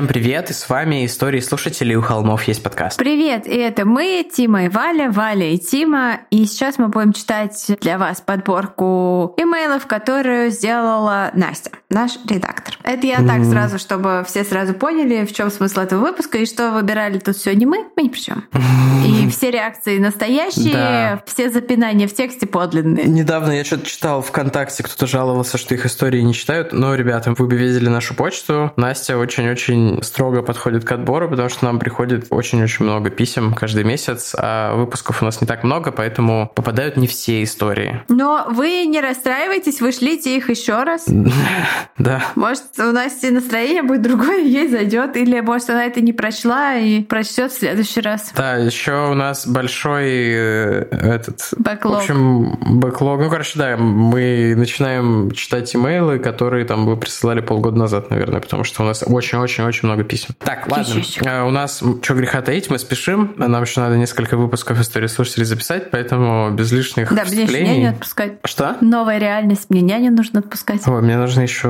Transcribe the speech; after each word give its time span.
Всем 0.00 0.08
привет, 0.08 0.48
и 0.48 0.54
с 0.54 0.66
вами 0.66 1.04
истории 1.04 1.40
слушателей 1.40 1.94
у 1.94 2.00
холмов 2.00 2.44
есть 2.44 2.62
подкаст. 2.62 2.96
Привет, 2.96 3.46
и 3.46 3.54
это 3.54 3.84
мы, 3.84 4.26
Тима 4.34 4.64
и 4.64 4.68
Валя, 4.70 5.10
Валя 5.10 5.50
и 5.52 5.58
Тима. 5.58 6.20
И 6.30 6.46
сейчас 6.46 6.78
мы 6.78 6.88
будем 6.88 7.12
читать 7.12 7.70
для 7.82 7.98
вас 7.98 8.22
подборку 8.22 9.34
имейлов, 9.36 9.86
которую 9.86 10.52
сделала 10.52 11.30
Настя, 11.34 11.72
наш 11.90 12.12
редактор. 12.28 12.78
Это 12.84 13.06
я 13.06 13.16
так 13.16 13.44
сразу, 13.44 13.78
чтобы 13.78 14.24
все 14.26 14.44
сразу 14.44 14.74
поняли, 14.74 15.24
в 15.26 15.32
чем 15.32 15.50
смысл 15.50 15.80
этого 15.80 16.00
выпуска, 16.00 16.38
и 16.38 16.46
что 16.46 16.70
выбирали 16.70 17.18
тут 17.18 17.36
сегодня 17.36 17.66
мы, 17.66 17.86
мы 17.96 18.04
ни 18.04 18.08
при 18.08 18.20
чем. 18.20 18.44
И 19.04 19.28
все 19.30 19.50
реакции 19.50 19.98
настоящие, 19.98 20.72
да. 20.72 21.22
все 21.26 21.50
запинания 21.50 22.06
в 22.06 22.14
тексте 22.14 22.46
подлинные. 22.46 23.06
Недавно 23.06 23.52
я 23.52 23.64
что-то 23.64 23.86
читал 23.86 24.22
ВКонтакте, 24.22 24.82
кто-то 24.82 25.06
жаловался, 25.06 25.58
что 25.58 25.74
их 25.74 25.84
истории 25.84 26.20
не 26.20 26.32
читают, 26.32 26.72
но, 26.72 26.94
ребята, 26.94 27.34
вы 27.36 27.46
бы 27.46 27.56
видели 27.56 27.88
нашу 27.88 28.14
почту. 28.14 28.72
Настя 28.76 29.16
очень-очень 29.18 30.02
строго 30.02 30.42
подходит 30.42 30.84
к 30.84 30.92
отбору, 30.92 31.28
потому 31.28 31.48
что 31.48 31.64
нам 31.64 31.78
приходит 31.78 32.26
очень-очень 32.30 32.84
много 32.84 33.10
писем 33.10 33.52
каждый 33.54 33.84
месяц, 33.84 34.34
а 34.38 34.76
выпусков 34.76 35.22
у 35.22 35.24
нас 35.24 35.40
не 35.40 35.46
так 35.46 35.64
много, 35.64 35.90
поэтому 35.90 36.52
попадают 36.54 36.96
не 36.96 37.08
все 37.08 37.42
истории. 37.42 38.02
Но 38.08 38.46
вы 38.48 38.84
не 38.86 39.00
расстраивайтесь, 39.00 39.80
вы 39.80 39.92
шлите 39.92 40.36
их 40.36 40.50
еще 40.50 40.82
раз. 40.82 41.06
Да. 41.98 42.22
Может, 42.34 42.62
у 42.78 42.92
Насти 42.92 43.30
настроение 43.30 43.82
будет 43.82 44.02
другое, 44.02 44.42
ей 44.42 44.68
зайдет, 44.68 45.16
или 45.16 45.40
может 45.40 45.70
она 45.70 45.84
это 45.84 46.00
не 46.00 46.12
прочла 46.12 46.74
и 46.74 47.02
прочтет 47.02 47.52
в 47.52 47.58
следующий 47.58 48.00
раз. 48.00 48.32
Да, 48.34 48.56
еще 48.56 49.10
у 49.10 49.14
нас 49.14 49.46
большой 49.46 50.08
э, 50.08 50.86
этот... 50.90 51.48
Бэклог. 51.56 51.94
В 51.94 51.98
общем, 51.98 52.58
бэклог. 52.60 53.20
Ну, 53.20 53.30
короче, 53.30 53.58
да, 53.58 53.76
мы 53.76 54.54
начинаем 54.56 55.30
читать 55.32 55.74
имейлы, 55.74 56.18
которые 56.18 56.64
там 56.64 56.86
вы 56.86 56.96
присылали 56.96 57.40
полгода 57.40 57.78
назад, 57.78 58.10
наверное, 58.10 58.40
потому 58.40 58.64
что 58.64 58.82
у 58.82 58.86
нас 58.86 59.04
очень-очень-очень 59.06 59.86
много 59.88 60.04
писем. 60.04 60.34
Так, 60.38 60.70
ладно. 60.70 61.02
Э, 61.24 61.42
у 61.42 61.50
нас, 61.50 61.82
что 62.02 62.14
греха 62.14 62.42
таить, 62.42 62.70
мы 62.70 62.78
спешим. 62.78 63.34
Нам 63.36 63.62
еще 63.62 63.80
надо 63.80 63.96
несколько 63.96 64.36
выпусков 64.36 64.80
истории 64.80 65.06
слушателей 65.06 65.46
записать, 65.46 65.90
поэтому 65.90 66.50
без 66.50 66.72
лишних 66.72 67.12
Да, 67.14 67.24
мне 67.24 67.42
еще 67.42 67.64
няню 67.64 67.90
отпускать. 67.90 68.32
Что? 68.44 68.76
Новая 68.80 69.18
реальность. 69.18 69.70
Мне 69.70 69.80
няню 69.80 70.12
нужно 70.12 70.40
отпускать. 70.40 70.86
Ой, 70.86 71.02
мне 71.02 71.16
нужно 71.16 71.40
еще 71.40 71.69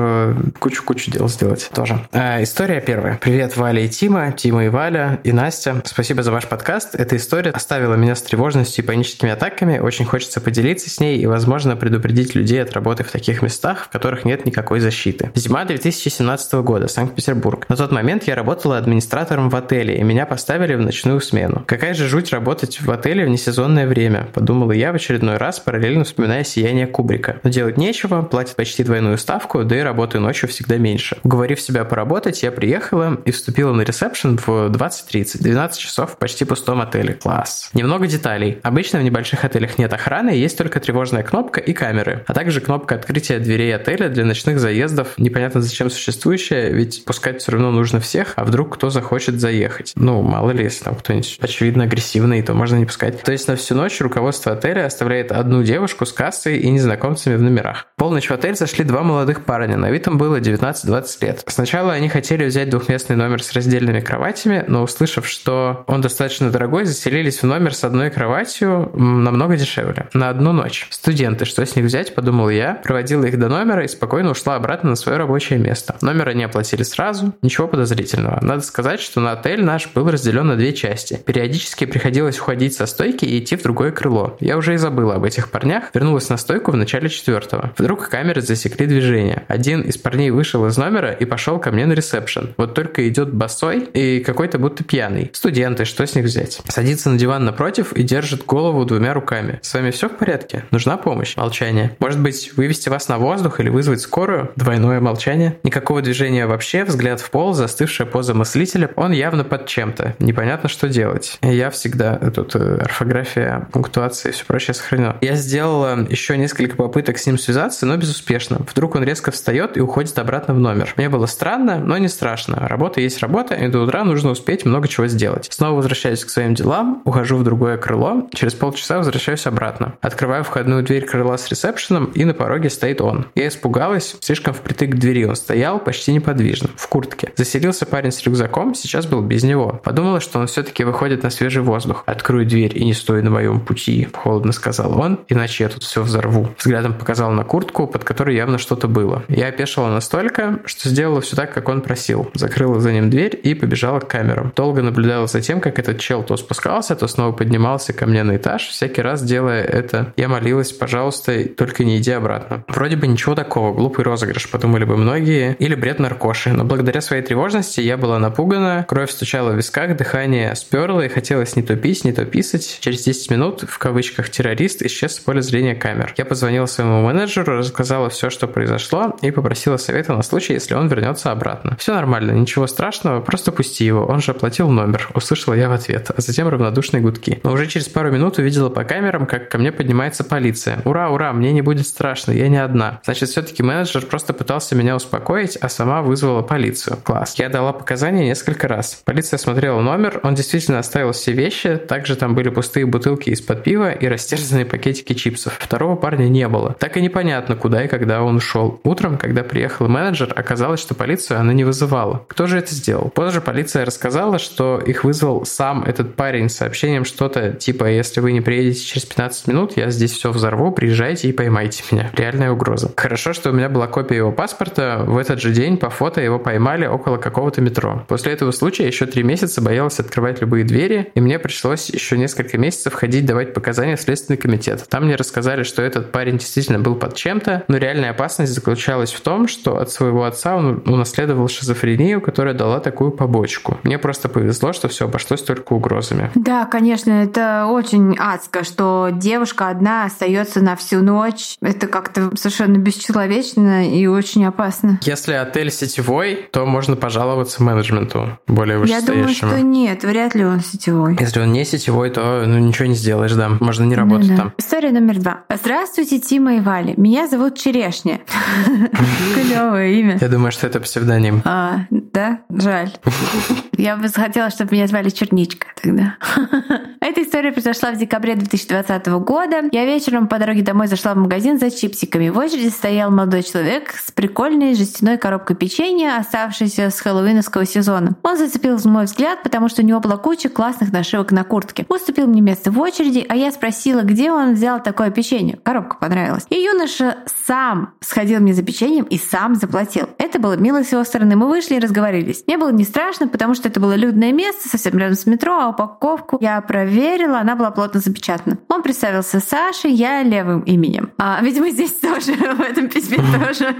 кучу-кучу 0.59 1.11
дел 1.11 1.27
сделать 1.27 1.69
тоже. 1.73 1.99
А, 2.11 2.41
история 2.43 2.81
первая. 2.81 3.17
Привет, 3.21 3.57
Валя 3.57 3.83
и 3.83 3.89
Тима, 3.89 4.31
Тима 4.31 4.65
и 4.65 4.69
Валя 4.69 5.19
и 5.23 5.31
Настя. 5.31 5.81
Спасибо 5.85 6.23
за 6.23 6.31
ваш 6.31 6.47
подкаст. 6.47 6.95
Эта 6.95 7.15
история 7.17 7.51
оставила 7.51 7.95
меня 7.95 8.15
с 8.15 8.21
тревожностью 8.21 8.83
и 8.83 8.87
паническими 8.87 9.31
атаками. 9.31 9.79
Очень 9.79 10.05
хочется 10.05 10.41
поделиться 10.41 10.89
с 10.89 10.99
ней 10.99 11.17
и, 11.17 11.25
возможно, 11.25 11.75
предупредить 11.75 12.35
людей 12.35 12.61
от 12.61 12.73
работы 12.73 13.03
в 13.03 13.11
таких 13.11 13.41
местах, 13.41 13.85
в 13.85 13.89
которых 13.89 14.25
нет 14.25 14.45
никакой 14.45 14.79
защиты. 14.79 15.31
Зима 15.35 15.65
2017 15.65 16.53
года, 16.53 16.87
Санкт-Петербург. 16.87 17.65
На 17.69 17.75
тот 17.75 17.91
момент 17.91 18.23
я 18.23 18.35
работала 18.35 18.77
администратором 18.77 19.49
в 19.49 19.55
отеле, 19.55 19.97
и 19.97 20.03
меня 20.03 20.25
поставили 20.25 20.75
в 20.75 20.81
ночную 20.81 21.21
смену. 21.21 21.63
Какая 21.65 21.93
же 21.93 22.07
жуть 22.07 22.31
работать 22.31 22.81
в 22.81 22.89
отеле 22.91 23.25
в 23.25 23.29
несезонное 23.29 23.87
время, 23.87 24.27
подумала 24.33 24.71
я 24.71 24.91
в 24.91 24.95
очередной 24.95 25.37
раз, 25.37 25.59
параллельно 25.59 26.03
вспоминая 26.03 26.43
сияние 26.43 26.87
Кубрика. 26.87 27.39
Но 27.43 27.49
делать 27.49 27.77
нечего, 27.77 28.21
платят 28.21 28.55
почти 28.55 28.83
двойную 28.83 29.17
ставку, 29.17 29.63
да 29.63 29.79
и 29.79 29.81
работы 29.91 30.19
ночью 30.19 30.47
всегда 30.47 30.77
меньше. 30.77 31.17
Уговорив 31.23 31.59
себя 31.59 31.83
поработать, 31.83 32.43
я 32.43 32.51
приехала 32.51 33.19
и 33.25 33.31
вступила 33.31 33.73
на 33.73 33.81
ресепшн 33.81 34.37
в 34.37 34.47
20.30. 34.47 35.43
12 35.43 35.79
часов 35.79 36.13
в 36.13 36.17
почти 36.17 36.45
пустом 36.45 36.79
отеле. 36.79 37.15
Класс. 37.15 37.69
Немного 37.73 38.07
деталей. 38.07 38.59
Обычно 38.63 38.99
в 38.99 39.03
небольших 39.03 39.43
отелях 39.43 39.77
нет 39.77 39.91
охраны, 39.91 40.29
есть 40.29 40.57
только 40.57 40.79
тревожная 40.79 41.23
кнопка 41.23 41.59
и 41.59 41.73
камеры, 41.73 42.23
а 42.25 42.33
также 42.33 42.61
кнопка 42.61 42.95
открытия 42.95 43.39
дверей 43.39 43.75
отеля 43.75 44.07
для 44.07 44.23
ночных 44.23 44.61
заездов, 44.61 45.09
непонятно 45.17 45.61
зачем 45.61 45.89
существующая, 45.89 46.69
ведь 46.69 47.03
пускать 47.03 47.41
все 47.41 47.51
равно 47.51 47.71
нужно 47.71 47.99
всех, 47.99 48.33
а 48.37 48.45
вдруг 48.45 48.73
кто 48.75 48.89
захочет 48.89 49.41
заехать. 49.41 49.91
Ну, 49.95 50.21
мало 50.21 50.51
ли, 50.51 50.63
если 50.63 50.85
там 50.85 50.95
кто-нибудь 50.95 51.37
очевидно 51.41 51.83
агрессивный, 51.83 52.41
то 52.41 52.53
можно 52.53 52.77
не 52.77 52.85
пускать. 52.85 53.21
То 53.23 53.33
есть 53.33 53.49
на 53.49 53.57
всю 53.57 53.75
ночь 53.75 53.99
руководство 53.99 54.53
отеля 54.53 54.85
оставляет 54.85 55.33
одну 55.33 55.63
девушку 55.63 56.05
с 56.05 56.13
кассой 56.13 56.59
и 56.59 56.69
незнакомцами 56.69 57.35
в 57.35 57.41
номерах. 57.41 57.87
полночь 57.97 58.29
в 58.29 58.31
отель 58.31 58.55
зашли 58.55 58.85
два 58.85 59.03
молодых 59.03 59.43
парня, 59.43 59.75
на 59.81 59.89
им 59.89 60.17
было 60.17 60.39
19-20 60.39 61.25
лет. 61.25 61.43
Сначала 61.47 61.93
они 61.93 62.07
хотели 62.09 62.45
взять 62.45 62.69
двухместный 62.69 63.15
номер 63.15 63.43
с 63.43 63.53
раздельными 63.53 63.99
кроватями, 63.99 64.63
но 64.67 64.83
услышав, 64.83 65.27
что 65.27 65.83
он 65.87 66.01
достаточно 66.01 66.49
дорогой, 66.49 66.85
заселились 66.85 67.41
в 67.41 67.45
номер 67.45 67.73
с 67.73 67.83
одной 67.83 68.09
кроватью 68.09 68.91
намного 68.93 69.57
дешевле. 69.57 70.07
На 70.13 70.29
одну 70.29 70.51
ночь. 70.51 70.87
Студенты, 70.89 71.45
что 71.45 71.65
с 71.65 71.75
них 71.75 71.85
взять, 71.85 72.15
подумал 72.15 72.49
я, 72.49 72.75
проводила 72.83 73.25
их 73.25 73.39
до 73.39 73.47
номера 73.47 73.83
и 73.83 73.87
спокойно 73.87 74.31
ушла 74.31 74.55
обратно 74.55 74.91
на 74.91 74.95
свое 74.95 75.17
рабочее 75.17 75.59
место. 75.59 75.95
Номер 76.01 76.29
они 76.29 76.43
оплатили 76.43 76.83
сразу, 76.83 77.33
ничего 77.41 77.67
подозрительного. 77.67 78.39
Надо 78.41 78.61
сказать, 78.61 78.99
что 78.99 79.19
на 79.19 79.33
отель 79.33 79.63
наш 79.63 79.87
был 79.93 80.09
разделен 80.09 80.47
на 80.47 80.55
две 80.55 80.73
части. 80.73 81.21
Периодически 81.25 81.85
приходилось 81.85 82.39
уходить 82.39 82.73
со 82.73 82.85
стойки 82.85 83.25
и 83.25 83.39
идти 83.39 83.55
в 83.55 83.63
другое 83.63 83.91
крыло. 83.91 84.37
Я 84.39 84.57
уже 84.57 84.73
и 84.73 84.77
забыла 84.77 85.15
об 85.15 85.23
этих 85.23 85.49
парнях, 85.51 85.85
вернулась 85.93 86.29
на 86.29 86.37
стойку 86.37 86.71
в 86.71 86.75
начале 86.75 87.09
четвертого. 87.09 87.71
Вдруг 87.77 88.09
камеры 88.09 88.41
засекли 88.41 88.85
движение. 88.85 89.43
Один 89.47 89.70
из 89.79 89.97
парней 89.97 90.29
вышел 90.29 90.65
из 90.67 90.77
номера 90.77 91.11
и 91.11 91.25
пошел 91.25 91.59
ко 91.59 91.71
мне 91.71 91.85
на 91.85 91.93
ресепшн. 91.93 92.53
Вот 92.57 92.73
только 92.73 93.07
идет 93.07 93.33
босой 93.33 93.83
и 93.93 94.19
какой-то 94.19 94.59
будто 94.59 94.83
пьяный. 94.83 95.29
Студенты, 95.33 95.85
что 95.85 96.05
с 96.05 96.15
них 96.15 96.25
взять? 96.25 96.61
Садится 96.67 97.09
на 97.09 97.17
диван 97.17 97.45
напротив 97.45 97.93
и 97.93 98.03
держит 98.03 98.45
голову 98.45 98.85
двумя 98.85 99.13
руками. 99.13 99.59
С 99.61 99.73
вами 99.73 99.91
все 99.91 100.09
в 100.09 100.17
порядке? 100.17 100.65
Нужна 100.71 100.97
помощь? 100.97 101.35
Молчание. 101.37 101.95
Может 101.99 102.19
быть, 102.19 102.51
вывести 102.55 102.89
вас 102.89 103.07
на 103.07 103.17
воздух 103.17 103.59
или 103.59 103.69
вызвать 103.69 104.01
скорую? 104.01 104.51
Двойное 104.55 104.99
молчание. 104.99 105.57
Никакого 105.63 106.01
движения 106.01 106.47
вообще, 106.47 106.83
взгляд 106.83 107.21
в 107.21 107.29
пол, 107.29 107.53
застывшая 107.53 108.07
поза 108.07 108.33
мыслителя. 108.33 108.89
Он 108.95 109.11
явно 109.11 109.43
под 109.43 109.67
чем-то. 109.67 110.15
Непонятно, 110.19 110.69
что 110.69 110.89
делать. 110.89 111.37
Я 111.41 111.69
всегда 111.69 112.17
тут 112.17 112.55
э, 112.55 112.77
орфография, 112.81 113.67
пунктуация 113.71 114.31
и 114.31 114.33
все 114.33 114.45
прочее 114.45 114.73
сохраню. 114.73 115.15
Я 115.21 115.35
сделала 115.35 116.05
еще 116.09 116.37
несколько 116.37 116.75
попыток 116.75 117.17
с 117.17 117.25
ним 117.25 117.37
связаться, 117.37 117.85
но 117.85 117.97
безуспешно. 117.97 118.65
Вдруг 118.69 118.95
он 118.95 119.03
резко 119.03 119.31
встает 119.31 119.50
и 119.51 119.79
уходит 119.79 120.17
обратно 120.19 120.53
в 120.53 120.59
номер. 120.59 120.93
Мне 120.97 121.09
было 121.09 121.25
странно, 121.25 121.79
но 121.79 121.97
не 121.97 122.07
страшно. 122.07 122.67
Работа 122.67 123.01
есть 123.01 123.19
работа, 123.19 123.55
и 123.55 123.67
до 123.67 123.79
утра 123.79 124.03
нужно 124.03 124.31
успеть 124.31 124.65
много 124.65 124.87
чего 124.87 125.07
сделать. 125.07 125.47
Снова 125.51 125.77
возвращаюсь 125.77 126.23
к 126.25 126.29
своим 126.29 126.53
делам, 126.55 127.01
ухожу 127.05 127.37
в 127.37 127.43
другое 127.43 127.77
крыло, 127.77 128.27
через 128.33 128.53
полчаса 128.53 128.97
возвращаюсь 128.97 129.45
обратно. 129.47 129.93
Открываю 130.01 130.43
входную 130.43 130.83
дверь 130.83 131.05
крыла 131.05 131.37
с 131.37 131.49
ресепшеном, 131.49 132.05
и 132.05 132.25
на 132.25 132.33
пороге 132.33 132.69
стоит 132.69 133.01
он. 133.01 133.27
Я 133.35 133.47
испугалась, 133.47 134.15
слишком 134.21 134.53
впритык 134.53 134.91
к 134.91 134.95
двери 134.95 135.25
он 135.25 135.35
стоял, 135.35 135.79
почти 135.79 136.13
неподвижно, 136.13 136.69
в 136.75 136.87
куртке. 136.87 137.31
Заселился 137.35 137.85
парень 137.85 138.11
с 138.11 138.23
рюкзаком, 138.23 138.75
сейчас 138.75 139.05
был 139.05 139.21
без 139.21 139.43
него. 139.43 139.81
Подумала, 139.83 140.19
что 140.19 140.39
он 140.39 140.47
все-таки 140.47 140.83
выходит 140.83 141.23
на 141.23 141.29
свежий 141.29 141.61
воздух. 141.61 142.03
Открою 142.05 142.45
дверь 142.45 142.77
и 142.77 142.85
не 142.85 142.93
стой 142.93 143.21
на 143.21 143.29
моем 143.29 143.59
пути, 143.59 144.07
холодно 144.13 144.51
сказал 144.51 144.99
он, 144.99 145.19
иначе 145.27 145.65
я 145.65 145.69
тут 145.69 145.83
все 145.83 146.01
взорву. 146.01 146.49
Взглядом 146.57 146.93
показал 146.93 147.31
на 147.31 147.43
куртку, 147.43 147.87
под 147.87 148.03
которой 148.03 148.35
явно 148.35 148.57
что-то 148.57 148.87
было. 148.87 149.23
Опешила 149.49 149.87
настолько, 149.87 150.59
что 150.65 150.89
сделала 150.89 151.21
все 151.21 151.35
так, 151.35 151.53
как 151.53 151.69
он 151.69 151.81
просил. 151.81 152.29
Закрыла 152.33 152.79
за 152.79 152.91
ним 152.91 153.09
дверь 153.09 153.39
и 153.41 153.53
побежала 153.53 153.99
к 153.99 154.07
камерам. 154.07 154.51
Долго 154.55 154.81
наблюдала 154.81 155.27
за 155.27 155.41
тем, 155.41 155.61
как 155.61 155.79
этот 155.79 155.99
чел 155.99 156.23
то 156.23 156.37
спускался, 156.37 156.95
то 156.95 157.07
снова 157.07 157.31
поднимался 157.31 157.93
ко 157.93 158.05
мне 158.05 158.23
на 158.23 158.37
этаж, 158.37 158.67
всякий 158.67 159.01
раз 159.01 159.23
делая 159.23 159.63
это. 159.63 160.13
Я 160.17 160.27
молилась, 160.27 160.71
пожалуйста, 160.71 161.45
только 161.49 161.83
не 161.83 161.97
иди 161.97 162.11
обратно. 162.11 162.63
Вроде 162.67 162.95
бы 162.95 163.07
ничего 163.07 163.35
такого, 163.35 163.73
глупый 163.73 164.05
розыгрыш, 164.05 164.49
подумали 164.49 164.85
бы 164.85 164.97
многие, 164.97 165.55
или 165.59 165.75
бред 165.75 165.99
наркоши. 165.99 166.51
Но 166.51 166.63
благодаря 166.63 167.01
своей 167.01 167.23
тревожности 167.23 167.81
я 167.81 167.97
была 167.97 168.19
напугана, 168.19 168.85
кровь 168.87 169.11
стучала 169.11 169.51
в 169.51 169.55
висках, 169.55 169.95
дыхание 169.95 170.55
сперло 170.55 171.01
и 171.01 171.09
хотелось 171.09 171.55
не 171.55 171.63
то 171.63 171.75
пить, 171.75 172.05
не 172.05 172.13
то 172.13 172.25
писать. 172.25 172.77
Через 172.81 173.03
10 173.03 173.31
минут, 173.31 173.63
в 173.67 173.77
кавычках, 173.77 174.29
террорист 174.29 174.81
исчез 174.83 175.15
с 175.15 175.19
поля 175.19 175.41
зрения 175.41 175.75
камер. 175.75 176.13
Я 176.17 176.25
позвонила 176.25 176.65
своему 176.65 177.01
менеджеру, 177.01 177.57
рассказала 177.57 178.09
все, 178.09 178.29
что 178.29 178.47
произошло, 178.47 179.15
и 179.21 179.30
попросила 179.31 179.77
совета 179.77 180.13
на 180.13 180.21
случай, 180.21 180.53
если 180.53 180.73
он 180.73 180.87
вернется 180.87 181.31
обратно. 181.31 181.75
Все 181.77 181.93
нормально, 181.93 182.31
ничего 182.31 182.67
страшного, 182.67 183.21
просто 183.21 183.51
пусти 183.51 183.85
его, 183.85 184.05
он 184.05 184.21
же 184.21 184.31
оплатил 184.31 184.69
номер, 184.69 185.09
услышала 185.13 185.53
я 185.53 185.69
в 185.69 185.73
ответ, 185.73 186.11
а 186.15 186.21
затем 186.21 186.47
равнодушные 186.47 187.01
гудки. 187.01 187.39
Но 187.43 187.51
уже 187.51 187.67
через 187.67 187.87
пару 187.89 188.11
минут 188.11 188.37
увидела 188.37 188.69
по 188.69 188.83
камерам, 188.83 189.25
как 189.25 189.49
ко 189.49 189.57
мне 189.57 189.71
поднимается 189.71 190.23
полиция. 190.23 190.81
Ура, 190.85 191.09
ура, 191.09 191.33
мне 191.33 191.51
не 191.51 191.61
будет 191.61 191.87
страшно, 191.87 192.31
я 192.31 192.47
не 192.47 192.57
одна. 192.57 192.99
Значит, 193.03 193.29
все-таки 193.29 193.63
менеджер 193.63 194.05
просто 194.05 194.33
пытался 194.33 194.75
меня 194.75 194.95
успокоить, 194.95 195.57
а 195.57 195.69
сама 195.69 196.01
вызвала 196.01 196.41
полицию. 196.41 196.97
Класс. 197.03 197.35
Я 197.37 197.49
дала 197.49 197.73
показания 197.73 198.25
несколько 198.25 198.67
раз. 198.67 199.01
Полиция 199.05 199.37
смотрела 199.37 199.81
номер, 199.81 200.19
он 200.23 200.35
действительно 200.35 200.79
оставил 200.79 201.11
все 201.11 201.31
вещи, 201.31 201.77
также 201.77 202.15
там 202.15 202.35
были 202.35 202.49
пустые 202.49 202.85
бутылки 202.85 203.29
из-под 203.29 203.63
пива 203.63 203.91
и 203.91 204.07
растерзанные 204.07 204.65
пакетики 204.65 205.13
чипсов. 205.13 205.57
Второго 205.59 205.95
парня 205.95 206.27
не 206.27 206.47
было. 206.47 206.75
Так 206.79 206.97
и 206.97 207.01
непонятно, 207.01 207.55
куда 207.55 207.83
и 207.83 207.87
когда 207.87 208.23
он 208.23 208.37
ушел. 208.37 208.79
Утром, 208.83 209.17
когда 209.21 209.43
приехал 209.43 209.87
менеджер, 209.87 210.33
оказалось, 210.35 210.79
что 210.79 210.95
полицию 210.95 211.39
она 211.39 211.53
не 211.53 211.63
вызывала. 211.63 212.25
Кто 212.27 212.47
же 212.47 212.57
это 212.57 212.73
сделал? 212.73 213.09
Позже 213.09 213.39
полиция 213.39 213.85
рассказала, 213.85 214.39
что 214.39 214.79
их 214.79 215.03
вызвал 215.03 215.45
сам 215.45 215.83
этот 215.83 216.15
парень 216.15 216.49
с 216.49 216.55
сообщением 216.55 217.05
что-то 217.05 217.51
типа 217.51 217.85
«Если 217.85 218.19
вы 218.19 218.31
не 218.31 218.41
приедете 218.41 218.83
через 218.83 219.05
15 219.05 219.47
минут, 219.47 219.77
я 219.77 219.91
здесь 219.91 220.13
все 220.13 220.31
взорву, 220.31 220.71
приезжайте 220.71 221.29
и 221.29 221.33
поймайте 221.33 221.83
меня». 221.91 222.09
Реальная 222.13 222.51
угроза. 222.51 222.91
Хорошо, 222.97 223.33
что 223.33 223.51
у 223.51 223.53
меня 223.53 223.69
была 223.69 223.85
копия 223.85 224.17
его 224.17 224.31
паспорта. 224.31 225.03
В 225.05 225.15
этот 225.19 225.39
же 225.39 225.51
день 225.51 225.77
по 225.77 225.91
фото 225.91 226.19
его 226.19 226.39
поймали 226.39 226.87
около 226.87 227.17
какого-то 227.17 227.61
метро. 227.61 228.03
После 228.07 228.33
этого 228.33 228.49
случая 228.49 228.87
еще 228.87 229.05
три 229.05 229.21
месяца 229.21 229.61
боялась 229.61 229.99
открывать 229.99 230.41
любые 230.41 230.65
двери, 230.65 231.11
и 231.13 231.21
мне 231.21 231.37
пришлось 231.37 231.91
еще 231.91 232.17
несколько 232.17 232.57
месяцев 232.57 232.95
ходить 232.95 233.27
давать 233.27 233.53
показания 233.53 233.97
в 233.97 234.01
Следственный 234.01 234.37
комитет. 234.37 234.83
Там 234.89 235.05
мне 235.05 235.15
рассказали, 235.15 235.61
что 235.61 235.83
этот 235.83 236.11
парень 236.11 236.39
действительно 236.39 236.79
был 236.79 236.95
под 236.95 237.15
чем-то, 237.15 237.65
но 237.67 237.77
реальная 237.77 238.09
опасность 238.09 238.53
заключалась 238.53 239.10
в 239.13 239.21
том, 239.21 239.47
что 239.47 239.77
от 239.77 239.89
своего 239.91 240.23
отца 240.23 240.55
он 240.55 240.83
унаследовал 240.85 241.47
шизофрению, 241.47 242.21
которая 242.21 242.53
дала 242.53 242.79
такую 242.79 243.11
побочку. 243.11 243.77
Мне 243.83 243.97
просто 243.97 244.29
повезло, 244.29 244.73
что 244.73 244.87
все 244.87 245.05
обошлось 245.05 245.41
только 245.41 245.73
угрозами. 245.73 246.31
Да, 246.35 246.65
конечно, 246.65 247.11
это 247.11 247.67
очень 247.67 248.15
адско, 248.17 248.63
что 248.63 249.09
девушка 249.11 249.69
одна 249.69 250.05
остается 250.05 250.61
на 250.61 250.75
всю 250.75 251.01
ночь. 251.01 251.55
Это 251.61 251.87
как-то 251.87 252.35
совершенно 252.35 252.77
бесчеловечно 252.77 253.87
и 253.89 254.05
очень 254.07 254.45
опасно. 254.45 254.99
Если 255.03 255.33
отель 255.33 255.71
сетевой, 255.71 256.47
то 256.51 256.65
можно 256.65 256.95
пожаловаться 256.95 257.63
менеджменту 257.63 258.39
более 258.47 258.77
вышестоящему. 258.77 259.15
Я 259.15 259.21
думаю, 259.21 259.35
что 259.35 259.61
нет, 259.61 260.03
вряд 260.03 260.35
ли 260.35 260.45
он 260.45 260.61
сетевой. 260.61 261.17
Если 261.19 261.39
он 261.39 261.51
не 261.51 261.65
сетевой, 261.65 262.09
то 262.09 262.43
ну, 262.45 262.59
ничего 262.59 262.87
не 262.87 262.95
сделаешь, 262.95 263.33
да. 263.33 263.49
Можно 263.59 263.85
не 263.85 263.95
работать 263.95 264.29
ну, 264.29 264.35
да. 264.35 264.41
там. 264.43 264.53
История 264.57 264.91
номер 264.91 265.19
два. 265.19 265.43
Здравствуйте, 265.49 266.19
Тима 266.19 266.55
и 266.55 266.59
Валя. 266.59 266.93
Меня 266.97 267.27
зовут 267.27 267.57
Черешня. 267.57 268.21
Клевое 269.33 269.99
имя. 269.99 270.17
Я 270.21 270.27
думаю, 270.27 270.51
что 270.51 270.67
это 270.67 270.79
псевдоним. 270.79 271.41
А, 271.45 271.81
да? 272.13 272.41
Жаль. 272.49 272.91
Я 273.77 273.95
бы 273.95 274.07
хотела, 274.09 274.49
чтобы 274.49 274.75
меня 274.75 274.87
звали 274.87 275.09
Черничка 275.09 275.67
тогда. 275.81 276.17
Эта 277.01 277.23
история 277.23 277.51
произошла 277.51 277.91
в 277.91 277.97
декабре 277.97 278.35
2020 278.35 279.07
года. 279.07 279.63
Я 279.71 279.85
вечером 279.85 280.27
по 280.27 280.37
дороге 280.37 280.61
домой 280.61 280.87
зашла 280.87 281.13
в 281.13 281.17
магазин 281.17 281.57
за 281.57 281.71
чипсиками. 281.71 282.29
В 282.29 282.37
очереди 282.37 282.69
стоял 282.69 283.09
молодой 283.09 283.43
человек 283.43 283.93
с 283.93 284.11
прикольной 284.11 284.75
жестяной 284.75 285.17
коробкой 285.17 285.55
печенья, 285.55 286.17
оставшейся 286.17 286.91
с 286.91 286.99
хэллоуиновского 286.99 287.65
сезона. 287.65 288.15
Он 288.21 288.37
зацепил 288.37 288.77
мой 288.85 289.05
взгляд, 289.05 289.41
потому 289.41 289.67
что 289.67 289.81
у 289.81 289.85
него 289.85 289.99
была 289.99 290.17
куча 290.17 290.49
классных 290.49 290.91
нашивок 290.91 291.31
на 291.31 291.43
куртке. 291.43 291.85
Уступил 291.89 292.27
мне 292.27 292.41
место 292.41 292.71
в 292.71 292.79
очереди, 292.79 293.25
а 293.27 293.35
я 293.35 293.51
спросила, 293.51 294.01
где 294.01 294.31
он 294.31 294.53
взял 294.53 294.81
такое 294.81 295.09
печенье. 295.09 295.57
Коробка 295.63 295.97
понравилась. 295.97 296.45
И 296.49 296.55
юноша 296.55 297.17
сам 297.47 297.93
сходил 297.99 298.39
мне 298.41 298.53
за 298.53 298.63
печеньем 298.63 299.05
и 299.05 299.17
сам 299.17 299.55
заплатил. 299.55 300.07
Это 300.17 300.39
было 300.39 300.55
мило 300.55 300.83
с 300.83 300.91
его 300.91 301.03
стороны. 301.03 301.35
Мы 301.35 301.47
вышли 301.47 301.75
и 301.75 301.79
разговорились. 302.01 302.43
Мне 302.47 302.57
было 302.57 302.71
не 302.71 302.83
страшно, 302.83 303.27
потому 303.27 303.53
что 303.53 303.69
это 303.69 303.79
было 303.79 303.95
людное 303.95 304.31
место, 304.31 304.69
совсем 304.69 304.97
рядом 304.97 305.15
с 305.15 305.25
метро, 305.25 305.53
а 305.59 305.69
упаковку 305.69 306.37
я 306.41 306.59
проверила, 306.61 307.39
она 307.39 307.55
была 307.55 307.71
плотно 307.71 307.99
запечатана. 307.99 308.57
Он 308.69 308.81
представился 308.81 309.39
Сашей, 309.39 309.91
я 309.91 310.23
левым 310.23 310.61
именем. 310.61 311.11
А, 311.17 311.39
видимо, 311.41 311.69
здесь 311.69 311.91
тоже, 311.91 312.33
в 312.55 312.61
этом 312.61 312.89
письме 312.89 313.17
тоже. 313.45 313.75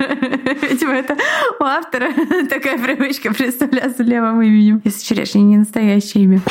Видимо, 0.70 0.94
это 0.94 1.18
у 1.60 1.64
автора 1.64 2.10
такая 2.50 2.78
привычка 2.78 3.34
представляться 3.34 4.04
левым 4.04 4.42
именем. 4.42 4.82
Если 4.84 5.04
черешня 5.04 5.40
не 5.40 5.58
настоящее 5.58 6.24
имя. 6.24 6.42